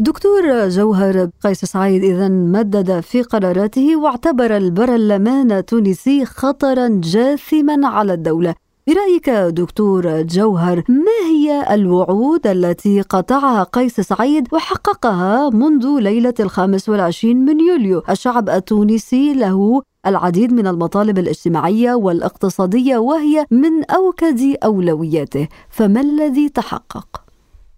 دكتور 0.00 0.68
جوهر 0.68 1.30
قيس 1.44 1.64
سعيد 1.64 2.04
إذا 2.04 2.28
مدد 2.28 3.00
في 3.00 3.22
قراراته 3.22 3.96
واعتبر 3.96 4.56
البرلمان 4.56 5.52
التونسي 5.52 6.24
خطرا 6.24 7.00
جاثما 7.04 7.88
على 7.88 8.12
الدولة. 8.12 8.54
برأيك 8.86 9.30
دكتور 9.30 10.22
جوهر 10.22 10.82
ما 10.88 11.30
هي 11.30 11.74
الوعود 11.74 12.46
التي 12.46 13.00
قطعها 13.00 13.62
قيس 13.62 14.00
سعيد 14.00 14.48
وحققها 14.52 15.50
منذ 15.50 15.98
ليلة 16.00 16.34
الخامس 16.40 16.88
والعشرين 16.88 17.44
من 17.44 17.60
يوليو؟ 17.60 18.02
الشعب 18.10 18.48
التونسي 18.50 19.34
له 19.34 19.82
العديد 20.06 20.52
من 20.52 20.66
المطالب 20.66 21.18
الاجتماعية 21.18 21.94
والاقتصادية 21.94 22.98
وهي 22.98 23.46
من 23.50 23.84
أوكد 23.84 24.56
أولوياته. 24.64 25.48
فما 25.70 26.00
الذي 26.00 26.48
تحقق؟ 26.48 27.19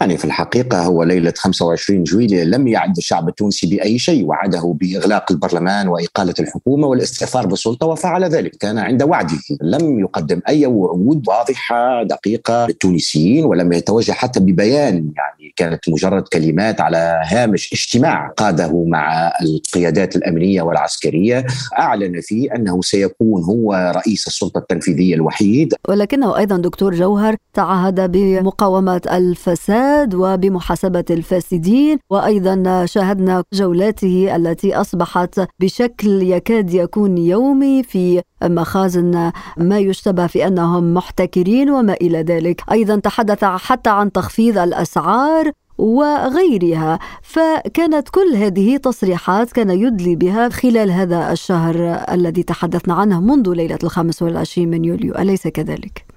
يعني 0.03 0.17
في 0.19 0.25
الحقيقة 0.25 0.83
هو 0.83 1.03
ليلة 1.03 1.33
25 1.37 2.05
جويلية 2.05 2.45
لم 2.45 2.69
يعد 2.69 2.97
الشعب 2.97 3.29
التونسي 3.29 3.67
بأي 3.67 3.99
شيء 3.99 4.25
وعده 4.25 4.77
بإغلاق 4.81 5.33
البرلمان 5.33 5.89
وإقالة 5.89 6.35
الحكومة 6.41 6.87
والاستئثار 6.87 7.47
بالسلطة 7.47 7.87
وفعل 7.87 8.25
ذلك. 8.25 8.57
كان 8.57 8.79
عند 8.79 9.03
وعده. 9.03 9.39
لم 9.63 10.01
يقدم 10.01 10.41
أي 10.49 10.67
وعود 10.67 11.29
واضحة 11.29 12.03
دقيقة 12.03 12.67
للتونسيين 12.67 13.45
ولم 13.45 13.73
يتوجه 13.73 14.13
حتى 14.13 14.41
ببيان 14.41 14.95
يعني 15.17 15.53
كانت 15.57 15.89
مجرد 15.89 16.23
كلمات 16.23 16.81
على 16.81 17.23
هامش 17.27 17.73
اجتماع 17.73 18.29
قاده 18.37 18.85
مع 18.87 19.33
القيادات 19.43 20.17
الأمنية 20.17 20.63
والعسكرية. 20.63 21.47
أعلن 21.79 22.21
فيه 22.21 22.55
أنه 22.57 22.81
سيكون 22.81 23.43
هو 23.43 23.93
رئيس 23.97 24.27
السلطة 24.27 24.59
التنفيذية 24.59 25.15
الوحيد. 25.15 25.75
ولكنه 25.89 26.39
أيضا 26.39 26.57
دكتور 26.57 26.95
جوهر 26.95 27.37
تعهد 27.55 28.13
بمقاومة 28.13 29.03
الفساد 29.13 29.92
وبمحاسبة 30.15 31.05
الفاسدين 31.11 31.99
وأيضا 32.11 32.87
شاهدنا 32.87 33.45
جولاته 33.53 34.37
التي 34.37 34.75
أصبحت 34.77 35.41
بشكل 35.61 36.23
يكاد 36.23 36.75
يكون 36.75 37.19
يومي 37.19 37.83
في 37.83 38.23
مخازن 38.43 39.33
ما 39.57 39.79
يشتبه 39.79 40.27
في 40.27 40.47
أنهم 40.47 40.95
محتكرين 40.95 41.71
وما 41.71 41.93
إلى 41.93 42.23
ذلك 42.23 42.63
أيضا 42.73 42.97
تحدث 42.97 43.45
حتى 43.45 43.91
عن 43.91 44.13
تخفيض 44.13 44.59
الأسعار 44.59 45.53
وغيرها 45.79 46.99
فكانت 47.23 48.09
كل 48.09 48.37
هذه 48.37 48.77
تصريحات 48.77 49.53
كان 49.53 49.71
يدلي 49.71 50.17
بها 50.17 50.49
خلال 50.49 50.91
هذا 50.91 51.33
الشهر 51.33 52.05
الذي 52.11 52.43
تحدثنا 52.43 52.95
عنه 52.95 53.21
منذ 53.21 53.51
ليلة 53.55 53.79
الخامس 53.85 54.23
والعشرين 54.23 54.71
من 54.71 54.85
يوليو 54.85 55.15
أليس 55.15 55.49
كذلك؟ 55.49 56.12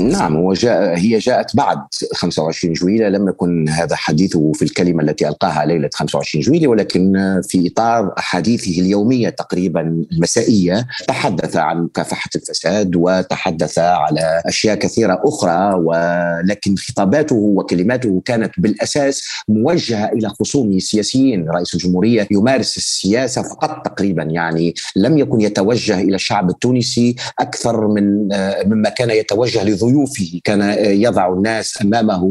نعم 0.00 0.36
وجاء 0.36 0.98
هي 0.98 1.18
جاءت 1.18 1.56
بعد 1.56 1.78
25 2.14 2.74
جويلية 2.74 3.08
لم 3.08 3.28
يكن 3.28 3.68
هذا 3.68 3.96
حديثه 3.96 4.52
في 4.52 4.62
الكلمة 4.62 5.02
التي 5.02 5.28
ألقاها 5.28 5.64
ليلة 5.64 5.90
25 5.94 6.42
جويلية 6.42 6.68
ولكن 6.68 7.12
في 7.48 7.68
إطار 7.72 8.14
أحاديثه 8.18 8.80
اليومية 8.80 9.28
تقريبا 9.28 9.80
المسائية 10.12 10.86
تحدث 11.08 11.56
عن 11.56 11.82
مكافحة 11.82 12.30
الفساد 12.36 12.96
وتحدث 12.96 13.78
على 13.78 14.42
أشياء 14.46 14.76
كثيرة 14.76 15.22
أخرى 15.24 15.74
ولكن 15.74 16.74
خطاباته 16.76 17.36
وكلماته 17.36 18.22
كانت 18.24 18.52
بالأساس 18.58 19.22
موجهة 19.48 20.06
إلى 20.12 20.28
خصومه 20.28 20.76
السياسيين 20.76 21.50
رئيس 21.50 21.74
الجمهورية 21.74 22.28
يمارس 22.30 22.76
السياسة 22.76 23.42
فقط 23.42 23.86
تقريبا 23.86 24.22
يعني 24.22 24.74
لم 24.96 25.18
يكن 25.18 25.40
يتوجه 25.40 26.00
إلى 26.00 26.14
الشعب 26.14 26.50
التونسي 26.50 27.16
أكثر 27.38 27.88
من 27.88 28.28
مما 28.66 28.88
كان 28.88 29.10
يتوجه 29.10 29.64
لضيوف 29.64 29.89
ضيوفه 29.90 30.40
كان 30.44 30.60
يضع 31.00 31.32
الناس 31.32 31.82
أمامه 31.82 32.28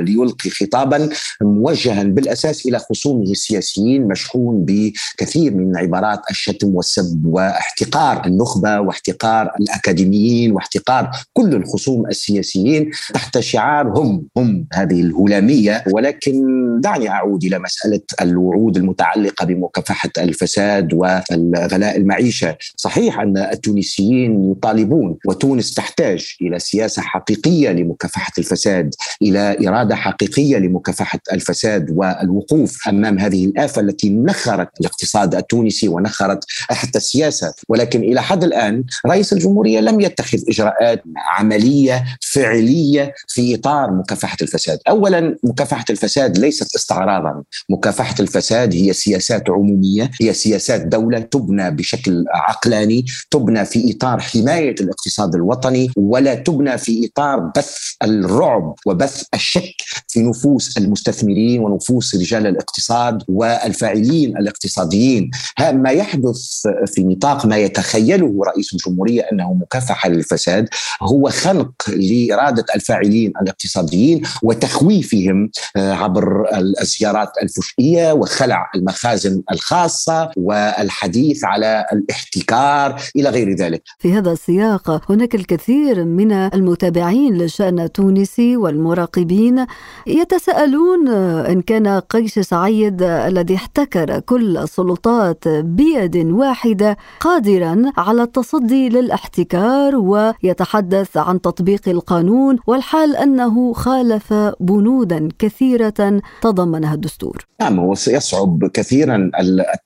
ليلقي 0.00 0.50
خطابا 0.50 1.08
موجها 1.42 2.02
بالأساس 2.02 2.66
إلى 2.66 2.78
خصومه 2.78 3.30
السياسيين 3.30 4.08
مشحون 4.08 4.64
بكثير 4.64 5.54
من 5.54 5.76
عبارات 5.76 6.20
الشتم 6.30 6.74
والسب 6.74 7.26
واحتقار 7.26 8.26
النخبة 8.26 8.80
واحتقار 8.80 9.50
الأكاديميين 9.60 10.52
واحتقار 10.52 11.10
كل 11.32 11.54
الخصوم 11.54 12.06
السياسيين 12.06 12.90
تحت 13.14 13.38
شعار 13.38 13.88
هم 13.88 14.26
هم 14.36 14.66
هذه 14.72 15.00
الهلامية. 15.00 15.84
ولكن 15.92 16.42
دعني 16.80 17.08
أعود 17.08 17.44
إلى 17.44 17.58
مسألة 17.58 18.00
الوعود 18.20 18.76
المتعلقة 18.76 19.46
بمكافحة 19.46 20.10
الفساد 20.18 20.92
وغلاء 20.92 21.96
المعيشة. 21.96 22.56
صحيح 22.76 23.20
أن 23.20 23.38
التونسيين 23.38 24.50
يطالبون 24.50 25.18
وتونس 25.26 25.74
تحتاج 25.74 26.36
إلى 26.42 26.58
سياسة 26.58 26.99
حقيقية 27.00 27.70
لمكافحة 27.70 28.32
الفساد 28.38 28.94
إلى 29.22 29.68
إرادة 29.68 29.94
حقيقية 29.94 30.56
لمكافحة 30.56 31.18
الفساد 31.32 31.90
والوقوف 31.90 32.88
أمام 32.88 33.18
هذه 33.18 33.44
الآفة 33.44 33.80
التي 33.80 34.10
نخرت 34.10 34.68
الاقتصاد 34.80 35.34
التونسي 35.34 35.88
ونخرت 35.88 36.44
حتى 36.68 36.98
السياسة. 36.98 37.54
ولكن 37.68 38.00
إلى 38.02 38.22
حد 38.22 38.44
الآن 38.44 38.84
رئيس 39.06 39.32
الجمهورية 39.32 39.80
لم 39.80 40.00
يتخذ 40.00 40.38
إجراءات 40.48 41.02
عملية 41.16 42.04
فعلية 42.20 43.14
في 43.28 43.54
إطار 43.54 43.90
مكافحة 43.90 44.36
الفساد. 44.42 44.78
اولا 44.88 45.36
مكافحة 45.44 45.84
الفساد 45.90 46.38
ليست 46.38 46.74
استعراضا. 46.74 47.42
مكافحة 47.70 48.14
الفساد 48.20 48.74
هي 48.74 48.92
سياسات 48.92 49.50
عمومية 49.50 50.10
هي 50.20 50.32
سياسات 50.32 50.80
دولة 50.80 51.18
تبنى 51.18 51.70
بشكل 51.70 52.24
عقلاني 52.28 53.04
تبنى 53.30 53.64
في 53.64 53.94
إطار 53.96 54.20
حماية 54.20 54.74
الاقتصاد 54.80 55.34
الوطني 55.34 55.90
ولا 55.96 56.34
تبنى 56.34 56.78
في 56.78 56.89
إطار 57.06 57.38
بث 57.56 57.76
الرعب 58.02 58.74
وبث 58.86 59.24
الشك 59.34 59.74
في 60.08 60.22
نفوس 60.22 60.78
المستثمرين 60.78 61.60
ونفوس 61.60 62.14
رجال 62.14 62.46
الاقتصاد 62.46 63.22
والفاعلين 63.28 64.36
الاقتصاديين 64.36 65.30
ما 65.72 65.90
يحدث 65.90 66.66
في 66.86 67.04
نطاق 67.04 67.46
ما 67.46 67.56
يتخيله 67.56 68.44
رئيس 68.46 68.72
الجمهورية 68.72 69.22
أنه 69.32 69.54
مكافحه 69.54 70.08
للفساد 70.08 70.68
هو 71.02 71.30
خنق 71.30 71.72
لإرادة 71.88 72.64
الفاعلين 72.74 73.32
الاقتصاديين 73.42 74.22
وتخويفهم 74.42 75.50
آه، 75.76 75.92
عبر 75.92 76.44
الزيارات 76.80 77.32
الفجئيه 77.42 78.12
وخلع 78.12 78.70
المخازن 78.74 79.42
الخاصة 79.52 80.30
والحديث 80.36 81.44
على 81.44 81.84
الاحتكار 81.92 83.02
إلى 83.16 83.28
غير 83.28 83.54
ذلك. 83.54 83.82
في 83.98 84.12
هذا 84.12 84.32
السياق 84.32 85.10
هناك 85.12 85.34
الكثير 85.34 86.04
من 86.04 86.32
المتابعين 86.70 87.34
للشأن 87.34 87.80
التونسي 87.80 88.56
والمراقبين 88.56 89.66
يتساءلون 90.06 91.08
إن 91.08 91.62
كان 91.62 91.88
قيس 91.88 92.38
سعيد 92.38 93.02
الذي 93.02 93.54
احتكر 93.54 94.20
كل 94.20 94.56
السلطات 94.58 95.48
بيد 95.48 96.16
واحدة 96.16 96.96
قادرا 97.20 97.82
على 97.96 98.22
التصدي 98.22 98.88
للاحتكار 98.88 99.96
ويتحدث 99.96 101.16
عن 101.16 101.40
تطبيق 101.40 101.88
القانون 101.88 102.58
والحال 102.66 103.16
أنه 103.16 103.72
خالف 103.72 104.34
بنودا 104.60 105.28
كثيرة 105.38 106.20
تضمنها 106.42 106.94
الدستور. 106.94 107.46
نعم 107.60 107.80
هو 107.80 107.94
سيصعب 107.94 108.66
كثيرا 108.74 109.30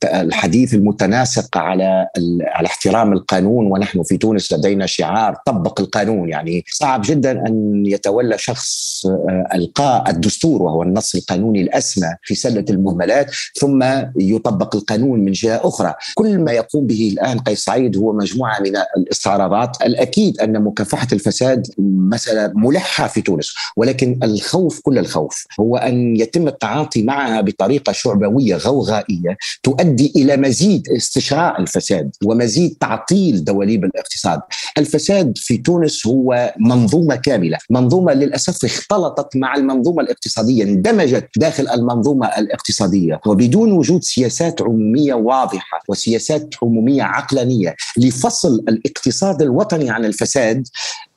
الحديث 0.05 0.75
المتناسق 0.75 1.59
على 1.59 2.07
على 2.41 2.67
احترام 2.67 3.13
القانون 3.13 3.67
ونحن 3.67 4.03
في 4.03 4.17
تونس 4.17 4.53
لدينا 4.53 4.87
شعار 4.87 5.37
طبق 5.47 5.81
القانون 5.81 6.29
يعني 6.29 6.65
صعب 6.75 7.03
جدا 7.05 7.47
أن 7.47 7.83
يتولى 7.87 8.39
شخص 8.39 9.07
آه، 9.07 9.49
إلقاء 9.55 10.11
الدستور 10.11 10.63
وهو 10.63 10.83
النص 10.83 11.15
القانوني 11.15 11.63
الأسمى 11.63 12.09
في 12.23 12.35
سلة 12.35 12.65
المهملات 12.71 13.31
ثم 13.61 13.85
يطبق 14.17 14.77
القانون 14.77 15.21
من 15.21 15.33
جهة 15.33 15.61
أخرى، 15.65 15.95
كل 16.15 16.39
ما 16.39 16.53
يقوم 16.53 16.87
به 16.87 17.11
الآن 17.13 17.39
قيس 17.39 17.65
سعيد 17.65 17.97
هو 17.97 18.13
مجموعة 18.13 18.61
من 18.61 18.73
الاستعراضات، 18.97 19.77
الأكيد 19.83 20.41
أن 20.41 20.63
مكافحة 20.63 21.09
الفساد 21.13 21.67
مسألة 21.79 22.53
ملحة 22.55 23.07
في 23.07 23.23
تونس، 23.23 23.55
ولكن 23.77 24.19
الخوف 24.23 24.81
كل 24.81 24.99
الخوف 24.99 25.47
هو 25.61 25.77
أن 25.77 26.17
يتم 26.17 26.49
التعاطي 26.49 27.03
معها 27.03 27.41
بطريقة 27.41 27.93
شعبوية 27.93 28.57
غوغائية 28.57 29.37
تؤدي 29.63 30.13
إلى 30.17 30.37
مزيد 30.37 30.89
استشراء 30.89 31.61
الفساد 31.61 32.11
ومزيد 32.25 32.77
تعطيل 32.81 33.45
دواليب 33.45 33.85
الاقتصاد. 33.85 34.41
الفساد 34.79 35.33
في 35.37 35.57
تونس 35.57 36.07
هو 36.07 36.25
هو 36.25 36.55
منظومة 36.65 37.15
كاملة، 37.15 37.59
منظومة 37.71 38.13
للأسف 38.13 38.65
اختلطت 38.65 39.37
مع 39.37 39.55
المنظومة 39.55 40.03
الاقتصادية، 40.03 40.65
اندمجت 40.65 41.29
داخل 41.37 41.69
المنظومة 41.69 42.27
الاقتصادية. 42.27 43.21
وبدون 43.27 43.73
وجود 43.73 44.03
سياسات 44.03 44.63
عمومية 44.63 45.15
واضحة 45.15 45.81
وسياسات 45.89 46.55
عمومية 46.63 47.03
عقلانية 47.03 47.77
لفصل 47.97 48.65
الاقتصاد 48.69 49.43
الوطني 49.43 49.91
عن 49.91 50.05
الفساد 50.05 50.69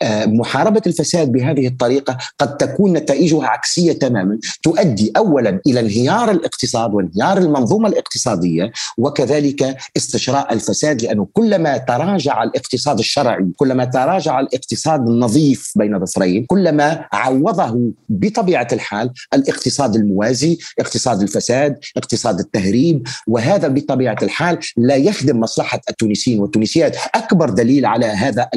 آه، 0.01 0.25
محاربة 0.25 0.81
الفساد 0.87 1.31
بهذه 1.31 1.67
الطريقة 1.67 2.17
قد 2.39 2.57
تكون 2.57 2.93
نتائجها 2.93 3.47
عكسية 3.47 3.91
تماما. 3.93 4.39
تؤدي 4.63 5.11
اولا 5.17 5.61
إلى 5.67 5.79
انهيار 5.79 6.31
الاقتصاد 6.31 6.93
وانهيار 6.93 7.37
المنظومة 7.37 7.89
الاقتصادية 7.89 8.71
وكذلك 8.97 9.77
استشراء 9.97 10.53
الفساد 10.53 11.01
لأنه 11.01 11.27
كلما 11.33 11.77
تراجع 11.77 12.43
الاقتصاد 12.43 12.99
الشرعي 12.99 13.45
كلما 13.55 13.85
تراجع 13.85 14.39
الاقتصاد 14.39 15.07
النظيف 15.07 15.36
بين 15.75 16.05
ظفرين 16.05 16.45
كلما 16.45 17.05
عوضه 17.13 17.91
بطبيعة 18.09 18.67
الحال 18.73 19.11
الاقتصاد 19.33 19.95
الموازي 19.95 20.57
اقتصاد 20.79 21.21
الفساد 21.21 21.79
اقتصاد 21.97 22.39
التهريب 22.39 23.07
وهذا 23.27 23.67
بطبيعة 23.67 24.17
الحال 24.21 24.59
لا 24.77 24.95
يخدم 24.95 25.39
مصلحة 25.39 25.79
التونسيين 25.89 26.39
والتونسيات. 26.39 26.95
أكبر 27.15 27.49
دليل 27.49 27.85
على 27.85 28.05
هذا 28.05 28.49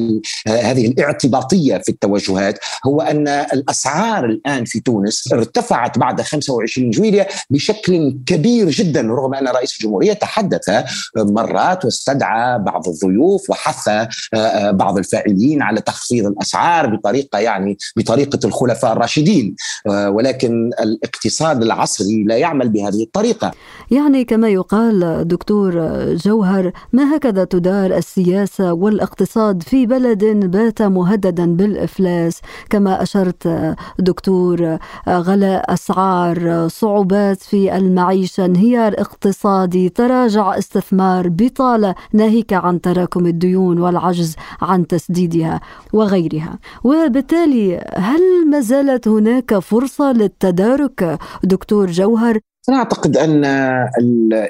هذه 0.49 0.87
الاعتباطية 0.87 1.79
في 1.79 1.89
التوجهات 1.89 2.59
هو 2.87 3.01
أن 3.01 3.29
الأسعار 3.29 4.25
الآن 4.25 4.65
في 4.65 4.81
تونس 4.81 5.33
ارتفعت 5.33 5.99
بعد 5.99 6.23
25 6.23 6.91
جويلية 6.91 7.29
بشكل 7.51 8.19
كبير 8.27 8.71
جدا 8.71 9.01
رغم 9.01 9.35
أن 9.35 9.49
رئيس 9.49 9.75
الجمهورية 9.77 10.13
تحدث 10.13 10.71
مرات 11.17 11.85
واستدعى 11.85 12.59
بعض 12.59 12.89
الضيوف 12.89 13.51
وحث 13.51 13.89
بعض 14.71 14.99
الفاعلين 14.99 15.63
على 15.63 15.81
تخفيض 15.81 16.27
الأسعار. 16.27 16.70
الاسعار 16.71 16.97
بطريقة 16.97 17.39
يعني 17.39 17.79
بطريقة 17.97 18.39
الخلفاء 18.45 18.93
الراشدين 18.93 19.55
آه، 19.87 20.11
ولكن 20.11 20.71
الاقتصاد 20.81 21.63
العصري 21.63 22.25
لا 22.25 22.37
يعمل 22.37 22.69
بهذه 22.69 23.03
الطريقة. 23.03 23.53
يعني 23.91 24.25
كما 24.25 24.49
يقال 24.49 25.29
دكتور 25.29 25.73
جوهر 26.15 26.73
ما 26.93 27.17
هكذا 27.17 27.45
تدار 27.45 27.97
السياسة 27.97 28.73
والاقتصاد 28.73 29.63
في 29.63 29.87
بلد 29.87 30.25
بات 30.25 30.83
مهددا 30.83 31.47
بالإفلاس؟ 31.57 32.41
كما 32.71 33.03
أشرت 33.03 33.49
دكتور 33.99 34.79
غلاء 35.09 35.73
أسعار 35.73 36.69
صعوبات 36.69 37.43
في 37.43 37.77
المعيشة 37.77 38.45
انهيار 38.45 38.93
اقتصادي 38.99 39.89
تراجع 39.89 40.59
استثمار 40.59 41.29
بطالة 41.29 41.95
ناهيك 42.13 42.53
عن 42.53 42.81
تراكم 42.81 43.27
الديون 43.27 43.81
والعجز 43.81 44.37
عن 44.63 44.87
تسديدها 44.87 45.61
وغيرها. 45.93 46.59
وبالتالي 46.85 47.85
هل 47.97 48.51
ما 48.51 48.61
زالت 48.61 49.09
هناك 49.09 49.59
فرصة 49.59 50.13
للتدارك؟ 50.13 51.19
دكتور 51.45 51.87
جوهر 51.91 52.39
أنا 52.69 52.77
أعتقد 52.79 53.17
أن 53.17 53.45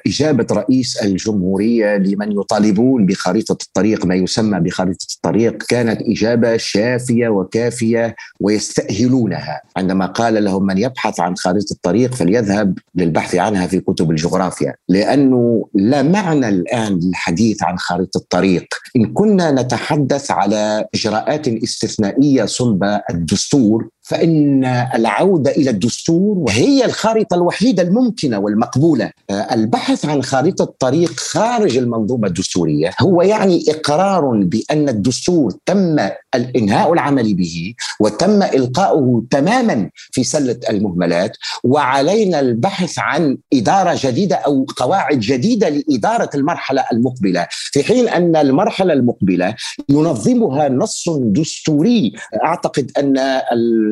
إجابة 0.06 0.46
رئيس 0.52 0.96
الجمهورية 0.96 1.96
لمن 1.96 2.32
يطالبون 2.32 3.06
بخريطة 3.06 3.58
الطريق 3.62 4.06
ما 4.06 4.14
يسمى 4.14 4.60
بخريطة 4.60 5.06
الطريق 5.16 5.62
كانت 5.62 6.02
إجابة 6.02 6.56
شافية 6.56 7.28
وكافية 7.28 8.16
ويستأهلونها. 8.40 9.62
عندما 9.76 10.06
قال 10.06 10.44
لهم 10.44 10.66
من 10.66 10.78
يبحث 10.78 11.20
عن 11.20 11.36
خريطة 11.36 11.72
الطريق 11.72 12.14
فليذهب 12.14 12.78
للبحث 12.94 13.34
عنها 13.34 13.66
في 13.66 13.80
كتب 13.80 14.10
الجغرافيا. 14.10 14.74
لأنه 14.88 15.68
لا 15.74 16.02
معنى 16.02 16.48
الآن 16.48 17.00
للحديث 17.02 17.62
عن 17.62 17.78
خريطة 17.78 18.18
الطريق. 18.18 18.64
إن 18.96 19.12
كنا 19.12 19.50
نتحدث 19.62 20.30
على 20.30 20.84
إجراءات 20.94 21.48
استثنائية 21.48 22.44
صلب 22.44 23.00
الدستور 23.10 23.88
فإن 24.10 24.64
العودة 24.94 25.50
إلى 25.50 25.70
الدستور 25.70 26.44
هي 26.50 26.84
الخارطة 26.84 27.34
الوحيدة 27.34 27.82
الممكنة 27.82 28.38
والمقبولة. 28.38 29.10
البحث 29.30 30.04
عن 30.04 30.22
خارطة 30.22 30.74
طريق 30.78 31.10
خارج 31.10 31.76
المنظومة 31.76 32.28
الدستورية 32.28 32.90
هو 33.00 33.22
يعني 33.22 33.64
إقرار 33.68 34.30
بأن 34.44 34.88
الدستور 34.88 35.52
تم 35.66 35.96
الإنهاء 36.34 36.92
العمل 36.92 37.34
به 37.34 37.74
وتم 38.00 38.42
إلقاؤه 38.42 39.24
تماما 39.30 39.90
في 40.12 40.24
سلة 40.24 40.60
المهملات 40.70 41.36
وعلينا 41.64 42.40
البحث 42.40 42.98
عن 42.98 43.38
إدارة 43.54 43.98
جديدة 44.02 44.36
أو 44.36 44.66
قواعد 44.76 45.20
جديدة 45.20 45.68
لإدارة 45.68 46.30
المرحلة 46.34 46.84
المقبلة. 46.92 47.46
في 47.50 47.82
حين 47.82 48.08
أن 48.08 48.36
المرحلة 48.36 48.92
المقبلة 48.92 49.54
ينظمها 49.88 50.68
نص 50.68 51.08
دستوري. 51.08 52.12
أعتقد 52.44 52.90
أن 52.98 53.18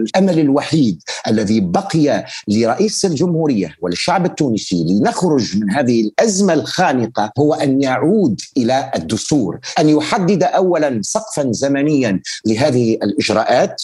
الأمل 0.09 0.39
الوحيد 0.39 1.03
الذي 1.27 1.61
بقي 1.61 2.25
لرئيس 2.49 3.05
الجمهورية 3.05 3.75
وللشعب 3.83 4.27
التونسي 4.27 4.85
لنخرج 4.89 5.57
من 5.57 5.71
هذه 5.71 6.01
الأزمة 6.01 6.53
الخانقة 6.53 7.33
هو 7.39 7.55
أن 7.55 7.83
يعود 7.83 8.41
إلى 8.57 8.91
الدستور، 8.97 9.59
أن 9.79 9.89
يحدد 9.89 10.43
اولا 10.43 11.01
سقفا 11.03 11.53
زمنيا 11.53 12.21
لهذه 12.47 12.99
الإجراءات. 13.03 13.83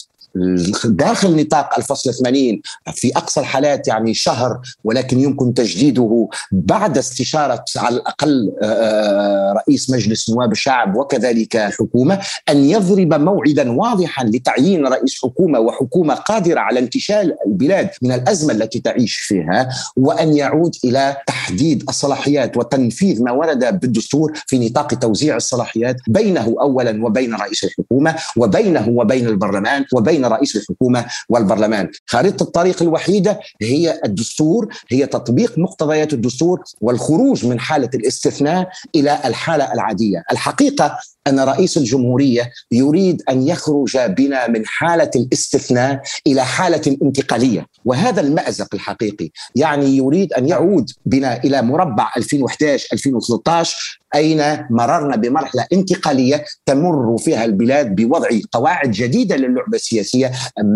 داخل 0.85 1.35
نطاق 1.35 1.69
الفصل 1.77 2.13
80 2.13 2.61
في 2.93 3.11
أقصى 3.17 3.39
الحالات 3.39 3.87
يعني 3.87 4.13
شهر 4.13 4.59
ولكن 4.83 5.19
يمكن 5.19 5.53
تجديده 5.53 6.29
بعد 6.51 6.97
استشارة 6.97 7.65
على 7.77 7.95
الأقل 7.95 8.53
آه، 8.63 8.65
آه، 8.65 9.53
رئيس 9.53 9.89
مجلس 9.89 10.29
نواب 10.29 10.51
الشعب 10.51 10.95
وكذلك 10.95 11.55
الحكومة 11.55 12.19
أن 12.49 12.57
يضرب 12.57 13.13
موعدا 13.13 13.71
واضحا 13.71 14.23
لتعيين 14.23 14.87
رئيس 14.87 15.19
حكومة 15.23 15.59
وحكومة 15.59 16.13
قادرة 16.13 16.59
على 16.59 16.79
انتشال 16.79 17.35
البلاد 17.47 17.89
من 18.01 18.11
الأزمة 18.11 18.53
التي 18.53 18.79
تعيش 18.79 19.15
فيها 19.15 19.69
وأن 19.95 20.37
يعود 20.37 20.75
إلى 20.85 21.17
تحديد 21.27 21.83
الصلاحيات 21.89 22.57
وتنفيذ 22.57 23.23
ما 23.23 23.31
ورد 23.31 23.79
بالدستور 23.81 24.33
في 24.47 24.67
نطاق 24.67 24.93
توزيع 24.93 25.35
الصلاحيات 25.35 25.95
بينه 26.07 26.55
أولا 26.61 27.05
وبين 27.05 27.35
رئيس 27.35 27.63
الحكومة 27.63 28.15
وبينه 28.37 28.89
وبين 28.89 29.27
البرلمان 29.27 29.85
وبين 29.93 30.24
رئيس 30.27 30.55
الحكومة 30.55 31.05
والبرلمان. 31.29 31.89
خارطه 32.05 32.43
الطريق 32.43 32.81
الوحيدة 32.81 33.39
هي 33.61 34.01
الدستور 34.05 34.67
هي 34.89 35.05
تطبيق 35.05 35.57
مقتضيات 35.57 36.13
الدستور 36.13 36.63
والخروج 36.81 37.45
من 37.45 37.59
حالة 37.59 37.89
الاستثناء 37.93 38.69
إلى 38.95 39.19
الحالة 39.25 39.73
العادية. 39.73 40.23
الحقيقة 40.31 40.99
أن 41.27 41.39
رئيس 41.39 41.77
الجمهورية 41.77 42.51
يريد 42.71 43.21
أن 43.29 43.47
يخرج 43.47 43.97
بنا 43.97 44.47
من 44.47 44.65
حالة 44.65 45.11
الاستثناء 45.15 46.01
إلى 46.27 46.45
حالة 46.45 46.97
انتقالية. 47.01 47.67
وهذا 47.85 48.21
المأزق 48.21 48.67
الحقيقي. 48.73 49.29
يعني 49.55 49.97
يريد 49.97 50.33
أن 50.33 50.47
يعود 50.47 50.89
بنا 51.05 51.43
إلى 51.43 51.61
مربع 51.61 52.11
2011 52.17 52.87
2013 52.93 53.99
أين 54.15 54.65
مررنا 54.69 55.15
بمرحلة 55.15 55.65
انتقالية 55.73 56.45
تمر 56.65 57.17
فيها 57.17 57.45
البلاد 57.45 57.95
بوضع 57.95 58.27
قواعد 58.51 58.91
جديدة 58.91 59.35
للعبة 59.35 59.75
السياسية. 59.75 60.31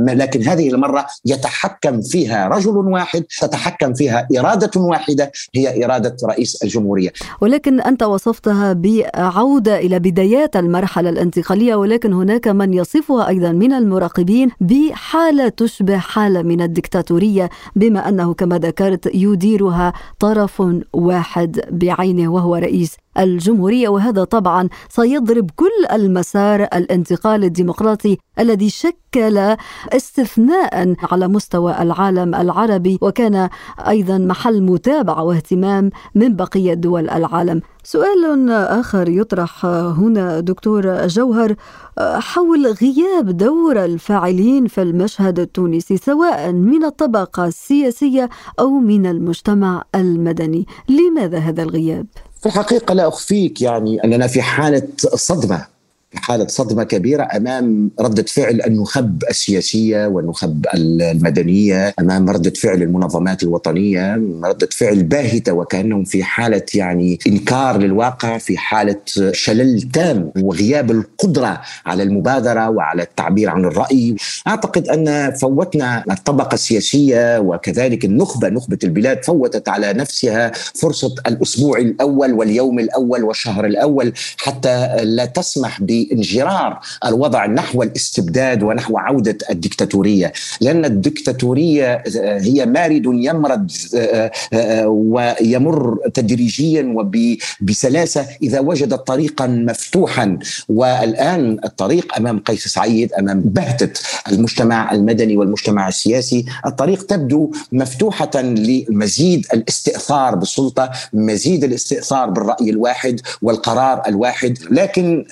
لكن 0.07 0.43
هذه 0.43 0.69
المرة 0.69 1.05
يتحكم 1.25 2.01
فيها 2.01 2.47
رجل 2.47 2.75
واحد 2.77 3.23
تتحكم 3.41 3.93
فيها 3.93 4.27
إرادة 4.39 4.81
واحدة 4.81 5.31
هي 5.55 5.85
إرادة 5.85 6.15
رئيس 6.25 6.63
الجمهورية. 6.63 7.13
ولكن 7.41 7.81
أنت 7.81 8.03
وصفتها 8.03 8.73
بعودة 8.73 9.79
إلى 9.79 9.99
بدايات 9.99 10.38
المرحلة 10.55 11.09
الانتقالية 11.09 11.75
ولكن 11.75 12.13
هناك 12.13 12.47
من 12.47 12.73
يصفها 12.73 13.27
أيضا 13.27 13.51
من 13.51 13.73
المراقبين 13.73 14.49
بحالة 14.61 15.49
تشبه 15.49 15.97
حالة 15.97 16.41
من 16.41 16.61
الدكتاتورية 16.61 17.49
بما 17.75 18.09
أنه 18.09 18.33
كما 18.33 18.57
ذكرت 18.57 19.09
يديرها 19.13 19.93
طرف 20.19 20.63
واحد 20.93 21.61
بعينه 21.71 22.27
وهو 22.29 22.55
رئيس 22.55 22.97
الجمهورية 23.17 23.89
وهذا 23.89 24.23
طبعا 24.23 24.69
سيضرب 24.89 25.51
كل 25.55 25.85
المسار 25.91 26.63
الانتقال 26.63 27.43
الديمقراطي 27.43 28.17
الذي 28.39 28.69
شكل 28.69 29.55
استثناء 29.93 30.95
على 31.11 31.27
مستوى 31.27 31.81
العالم 31.81 32.35
العربي 32.35 32.97
وكان 33.01 33.49
أيضا 33.87 34.17
محل 34.17 34.63
متابعة 34.63 35.23
واهتمام 35.23 35.89
من 36.15 36.35
بقية 36.35 36.73
دول 36.73 37.09
العالم. 37.09 37.61
سؤال 37.83 38.49
آخر 38.51 39.09
يطرح 39.09 39.65
هنا 39.65 40.39
دكتور 40.39 41.07
جوهر 41.07 41.55
حول 41.99 42.67
غياب 42.67 43.37
دور 43.37 43.85
الفاعلين 43.85 44.67
في 44.67 44.81
المشهد 44.81 45.39
التونسي 45.39 45.97
سواء 45.97 46.51
من 46.51 46.83
الطبقة 46.83 47.45
السياسية 47.45 48.29
أو 48.59 48.69
من 48.69 49.05
المجتمع 49.05 49.83
المدني، 49.95 50.65
لماذا 50.89 51.37
هذا 51.37 51.63
الغياب؟ 51.63 52.05
في 52.39 52.45
الحقيقة 52.45 52.93
لا 52.93 53.07
أخفيك 53.07 53.61
يعني 53.61 54.03
أننا 54.03 54.27
في 54.27 54.41
حالة 54.41 54.87
صدمة. 55.15 55.78
حالة 56.15 56.47
صدمة 56.47 56.83
كبيرة 56.83 57.27
أمام 57.35 57.91
ردة 57.99 58.23
فعل 58.23 58.61
النخب 58.67 59.23
السياسية 59.29 60.07
والنخب 60.07 60.65
المدنية 60.75 61.93
أمام 61.99 62.29
ردة 62.29 62.49
فعل 62.49 62.81
المنظمات 62.83 63.43
الوطنية 63.43 64.21
ردة 64.43 64.69
فعل 64.71 65.03
باهتة 65.03 65.53
وكأنهم 65.53 66.03
في 66.03 66.23
حالة 66.23 66.65
يعني 66.73 67.19
إنكار 67.27 67.77
للواقع 67.77 68.37
في 68.37 68.57
حالة 68.57 68.97
شلل 69.31 69.81
تام 69.81 70.31
وغياب 70.41 70.91
القدرة 70.91 71.61
على 71.85 72.03
المبادرة 72.03 72.69
وعلى 72.69 73.03
التعبير 73.03 73.49
عن 73.49 73.65
الرأي. 73.65 74.15
أعتقد 74.47 74.87
أن 74.87 75.31
فوتنا 75.31 76.03
الطبقة 76.11 76.53
السياسية 76.53 77.39
وكذلك 77.39 78.05
النخبة 78.05 78.49
نخبة 78.49 78.77
البلاد 78.83 79.23
فوتت 79.25 79.69
على 79.69 79.93
نفسها 79.93 80.51
فرصة 80.75 81.15
الأسبوع 81.27 81.77
الأول 81.77 82.33
واليوم 82.33 82.79
الأول 82.79 83.23
والشهر 83.23 83.65
الأول 83.65 84.13
حتى 84.37 84.95
لا 85.03 85.25
تسمح 85.25 85.81
ب 85.81 85.98
انجرار 86.11 86.79
الوضع 87.05 87.45
نحو 87.45 87.83
الاستبداد 87.83 88.63
ونحو 88.63 88.97
عودة 88.97 89.37
الدكتاتورية. 89.49 90.33
لأن 90.61 90.85
الدكتاتورية 90.85 91.85
آه، 91.85 92.39
هي 92.39 92.65
مارد 92.65 93.05
يمرد 93.05 93.71
آه، 93.95 94.31
آه، 94.53 94.87
ويمر 94.87 95.97
تدريجيا 96.13 96.93
وبسلاسه 96.95 98.27
إذا 98.43 98.59
وجد 98.59 98.97
طريقا 98.97 99.47
مفتوحا. 99.47 100.39
والآن 100.69 101.59
الطريق 101.65 102.17
أمام 102.17 102.39
قيس 102.39 102.67
سعيد 102.67 103.13
أمام 103.13 103.41
بهتة 103.41 104.01
المجتمع 104.31 104.91
المدني 104.91 105.37
والمجتمع 105.37 105.87
السياسي 105.87 106.45
الطريق 106.65 107.05
تبدو 107.05 107.51
مفتوحة 107.71 108.31
لمزيد 108.35 109.45
الاستئثار 109.53 110.35
بالسلطة 110.35 110.91
مزيد 111.13 111.63
الاستئثار 111.63 112.29
بالرأي 112.29 112.69
الواحد 112.69 113.21
والقرار 113.41 114.01
الواحد. 114.07 114.57
لكن 114.71 115.25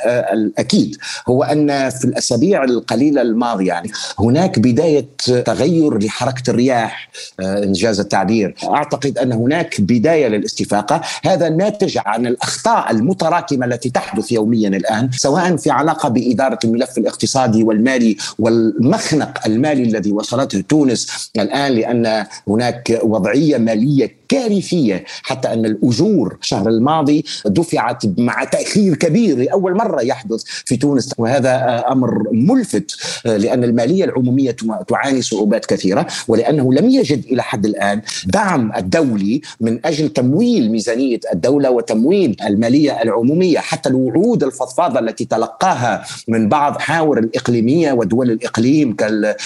أكيد 0.58 0.98
هو 1.30 1.44
أن 1.44 1.90
في 1.90 2.06
الأسابيع 2.06 2.64
القليلة 2.64 3.22
الماضية 3.22 3.68
يعني 3.68 3.92
هناك 4.20 4.60
بداية 4.60 5.08
تغير 5.46 5.98
لحركة 5.98 6.50
الرياح 6.50 7.10
آه، 7.40 7.64
إنجاز 7.64 8.00
التعبير. 8.00 8.56
أعتقد 8.64 9.18
أن 9.18 9.32
هناك 9.32 9.82
بداية 9.82 10.28
للاستفاقة. 10.28 11.02
هذا 11.26 11.50
ناتج 11.50 11.98
عن 12.06 12.28
الأخطاء 12.28 12.92
المتراكمة 12.92 13.66
التي 13.66 13.90
تحدث 13.90 14.32
يوميا 14.32 14.70
الآن 14.70 15.10
سواء 15.12 15.56
في 15.56 15.70
علاقة 15.70 16.10
بإدارة 16.10 16.60
الملف 16.64 16.98
الاقتصادي 16.98 17.64
والمالي 17.64 18.18
والمخنق 18.40 19.46
المالي 19.46 19.84
الذي 19.84 20.12
وصلته 20.12 20.64
تونس 20.70 21.30
الآن 21.40 21.72
لأن 21.72 22.26
هناك 22.48 23.00
وضعية 23.04 23.58
مالية 23.58 24.18
كارثية 24.30 25.04
حتى 25.24 25.54
أن 25.54 25.66
الأجور 25.66 26.38
الشهر 26.42 26.70
الماضي 26.70 27.26
دفعت 27.46 28.04
مع 28.18 28.44
تأخير 28.44 28.96
كبير 28.96 29.38
لأول 29.38 29.76
مرة 29.76 30.02
يحدث 30.02 30.44
في 30.66 30.78
تونس 30.78 31.14
وهذا 31.18 31.84
أمر 31.92 32.24
ملفت 32.32 32.92
لأن 33.26 33.64
المالية 33.64 34.06
العمومية 34.06 34.56
تعاني 34.88 35.22
صعوبات 35.22 35.66
كثيرة 35.66 36.08
ولأنه 36.28 36.74
لم 36.74 36.90
يجد 36.90 37.26
إلى 37.26 37.44
حد 37.44 37.66
الآن 37.66 38.02
دعم 38.26 38.72
الدولي 38.76 39.42
من 39.62 39.86
أجل 39.86 40.10
تمويل 40.10 40.72
ميزانية 40.72 41.20
الدولة 41.34 41.72
وتمويل 41.72 42.36
المالية 42.48 43.02
العمومية 43.02 43.60
حتى 43.60 43.90
الوعود 43.90 44.44
الفضفاضة 44.44 45.00
التي 45.00 45.26
تلقاها 45.26 46.06
من 46.28 46.50
بعض 46.50 46.80
حاور 46.80 47.20
الإقليمية 47.20 47.92
ودول 47.92 48.32
الإقليم 48.32 48.96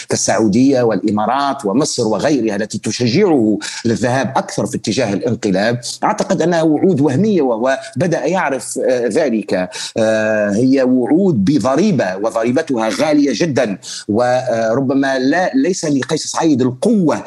كالسعودية 0.09 0.81
والإمارات 0.81 1.65
ومصر 1.65 2.07
وغيرها 2.07 2.55
التي 2.55 2.77
تشجعه 2.77 3.57
للذهاب 3.85 4.33
أكثر 4.37 4.65
في 4.65 4.77
اتجاه 4.77 5.13
الانقلاب 5.13 5.79
أعتقد 6.03 6.41
أنها 6.41 6.61
وعود 6.61 7.01
وهمية 7.01 7.41
وهو 7.41 7.79
بدا 7.95 8.25
يعرف 8.25 8.79
آه، 8.79 9.07
ذلك. 9.07 9.69
آه، 9.97 10.49
هي 10.49 10.83
وعود 10.91 11.45
بضريبة 11.45 12.17
وضريبتها 12.17 12.89
غالية 12.89 13.31
جدا. 13.35 13.77
وربما 14.07 15.19
لا 15.19 15.51
ليس 15.55 15.85
لقيس 15.85 16.27
سعيد 16.27 16.61
القوة 16.61 17.23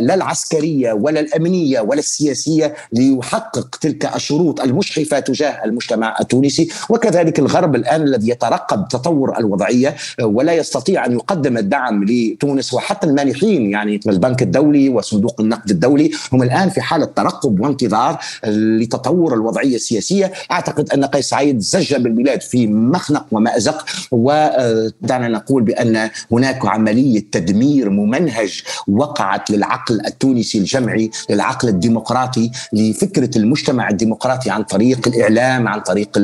لا 0.00 0.14
العسكرية 0.14 0.92
ولا 0.92 1.20
الأمنية 1.20 1.80
ولا 1.80 1.98
السياسية 1.98 2.74
ليحقق 2.92 3.76
تلك 3.80 4.16
الشروط 4.16 4.60
المشحفة 4.60 5.20
تجاه 5.20 5.64
المجتمع 5.64 6.16
التونسي. 6.20 6.68
وكذلك 6.88 7.38
الغرب 7.38 7.74
الآن 7.74 8.02
الذي 8.02 8.28
يترقب 8.28 8.88
تطور 8.88 9.38
الوضعية 9.38 9.96
ولا 10.22 10.52
يستطيع 10.52 11.06
أن 11.06 11.12
يقدم 11.12 11.58
الدعم 11.58 12.04
لتونس 12.04 12.74
وحتى 12.74 13.06
المانحين 13.06 13.70
يعني 13.70 14.00
البنك 14.06 14.42
الدولي 14.42 14.88
وصندوق 14.88 15.40
النقد 15.40 15.70
الدولي 15.70 16.10
هم 16.32 16.42
الآن 16.42 16.68
في 16.68 16.80
حالة 16.80 17.04
ترقب 17.04 17.60
وانتظار 17.60 18.18
لتطور 18.46 19.34
الوضعية 19.34 19.74
السياسية. 19.74 20.32
أعتقد 20.50 20.90
أن 20.90 21.04
قيس 21.04 21.28
سعيد 21.28 21.58
زج 21.58 21.94
بالبلاد 21.94 22.40
في 22.40 22.66
مخنق 22.80 23.26
ومأزق 23.30 23.84
ودعنا 24.12 25.28
نقول 25.28 25.62
بأن 25.62 26.10
هناك 26.32 26.66
عملية 26.66 27.24
تدمير 27.32 27.90
ممنهج 27.90 28.62
وقعت 28.88 29.50
للعقل 29.50 30.00
التونسي 30.06 30.58
الجمعي 30.58 31.10
للعقل 31.30 31.68
الديمقراطي 31.68 32.50
لفكرة 32.72 33.38
المجتمع 33.38 33.88
الديمقراطي 33.88 34.50
عن 34.50 34.62
طريق 34.62 35.08
الإعلام 35.08 35.68
عن 35.68 35.80
طريق 35.80 36.18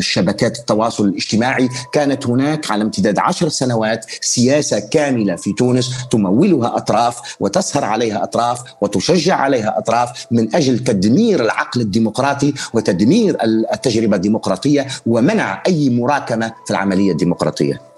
شبكات 0.00 0.58
التواصل 0.58 1.04
الاجتماعي. 1.08 1.68
كانت 1.92 2.26
هناك 2.26 2.70
على 2.70 2.82
امتداد 2.82 3.18
عشر 3.18 3.48
سنوات 3.48 4.06
سياسة 4.20 4.78
كاملة 4.78 5.36
في 5.36 5.52
تونس 5.52 5.90
تمولها 6.10 6.76
أطراف 6.76 7.36
وتسهر 7.40 7.84
عليها 7.84 8.22
أطراف 8.22 8.62
وتشجع 8.80 9.36
عليها 9.36 9.78
أطراف 9.78 10.26
من 10.30 10.54
أجل 10.54 10.78
تدمير 10.78 11.44
العقل 11.44 11.80
الديمقراطي 11.80 12.54
وتدمير 12.72 13.36
التجربة 13.72 14.16
الديمقراطية 14.16 14.86
ومنع 15.06 15.62
أي 15.80 15.90
مراكمة 15.90 16.52
في 16.64 16.70
العملية 16.70 17.12
الديمقراطية. 17.12 17.89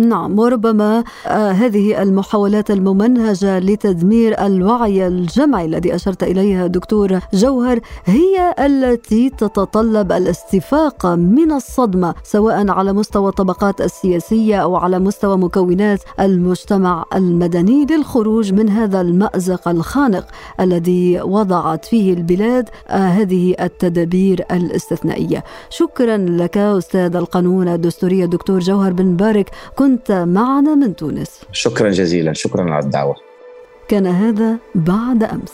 نعم 0.00 0.38
وربما 0.38 1.04
آه 1.26 1.50
هذه 1.50 2.02
المحاولات 2.02 2.70
الممنهجة 2.70 3.58
لتدمير 3.58 4.46
الوعي 4.46 5.06
الجمعي 5.06 5.64
الذي 5.64 5.94
أشرت 5.94 6.22
إليها 6.22 6.66
دكتور 6.66 7.18
جوهر 7.34 7.80
هي 8.04 8.54
التي 8.58 9.30
تتطلب 9.30 10.12
الاستفاقة 10.12 11.14
من 11.14 11.52
الصدمة 11.52 12.14
سواء 12.22 12.70
على 12.70 12.92
مستوى 12.92 13.28
الطبقات 13.28 13.80
السياسية 13.80 14.56
أو 14.56 14.76
على 14.76 14.98
مستوى 14.98 15.36
مكونات 15.38 16.00
المجتمع 16.20 17.04
المدني 17.14 17.86
للخروج 17.90 18.52
من 18.52 18.68
هذا 18.68 19.00
المأزق 19.00 19.68
الخانق 19.68 20.26
الذي 20.60 21.20
وضعت 21.22 21.84
فيه 21.84 22.12
البلاد 22.12 22.68
آه 22.88 22.94
هذه 22.96 23.54
التدابير 23.60 24.44
الاستثنائية. 24.52 25.44
شكرا 25.70 26.16
لك 26.16 26.58
أستاذ 26.58 27.16
القانون 27.16 27.68
الدستوري 27.68 28.24
الدكتور 28.24 28.58
جوهر 28.58 28.92
بن 28.92 29.16
بارك. 29.16 29.50
كنت 29.76 29.89
كنت 29.90 30.12
معنا 30.12 30.74
من 30.74 30.96
تونس. 30.96 31.40
شكرا 31.52 31.90
جزيلا. 31.90 32.32
شكرا 32.32 32.70
على 32.70 32.84
الدعوة. 32.84 33.14
كان 33.88 34.06
هذا 34.06 34.56
بعد 34.74 35.22
أمس. 35.22 35.52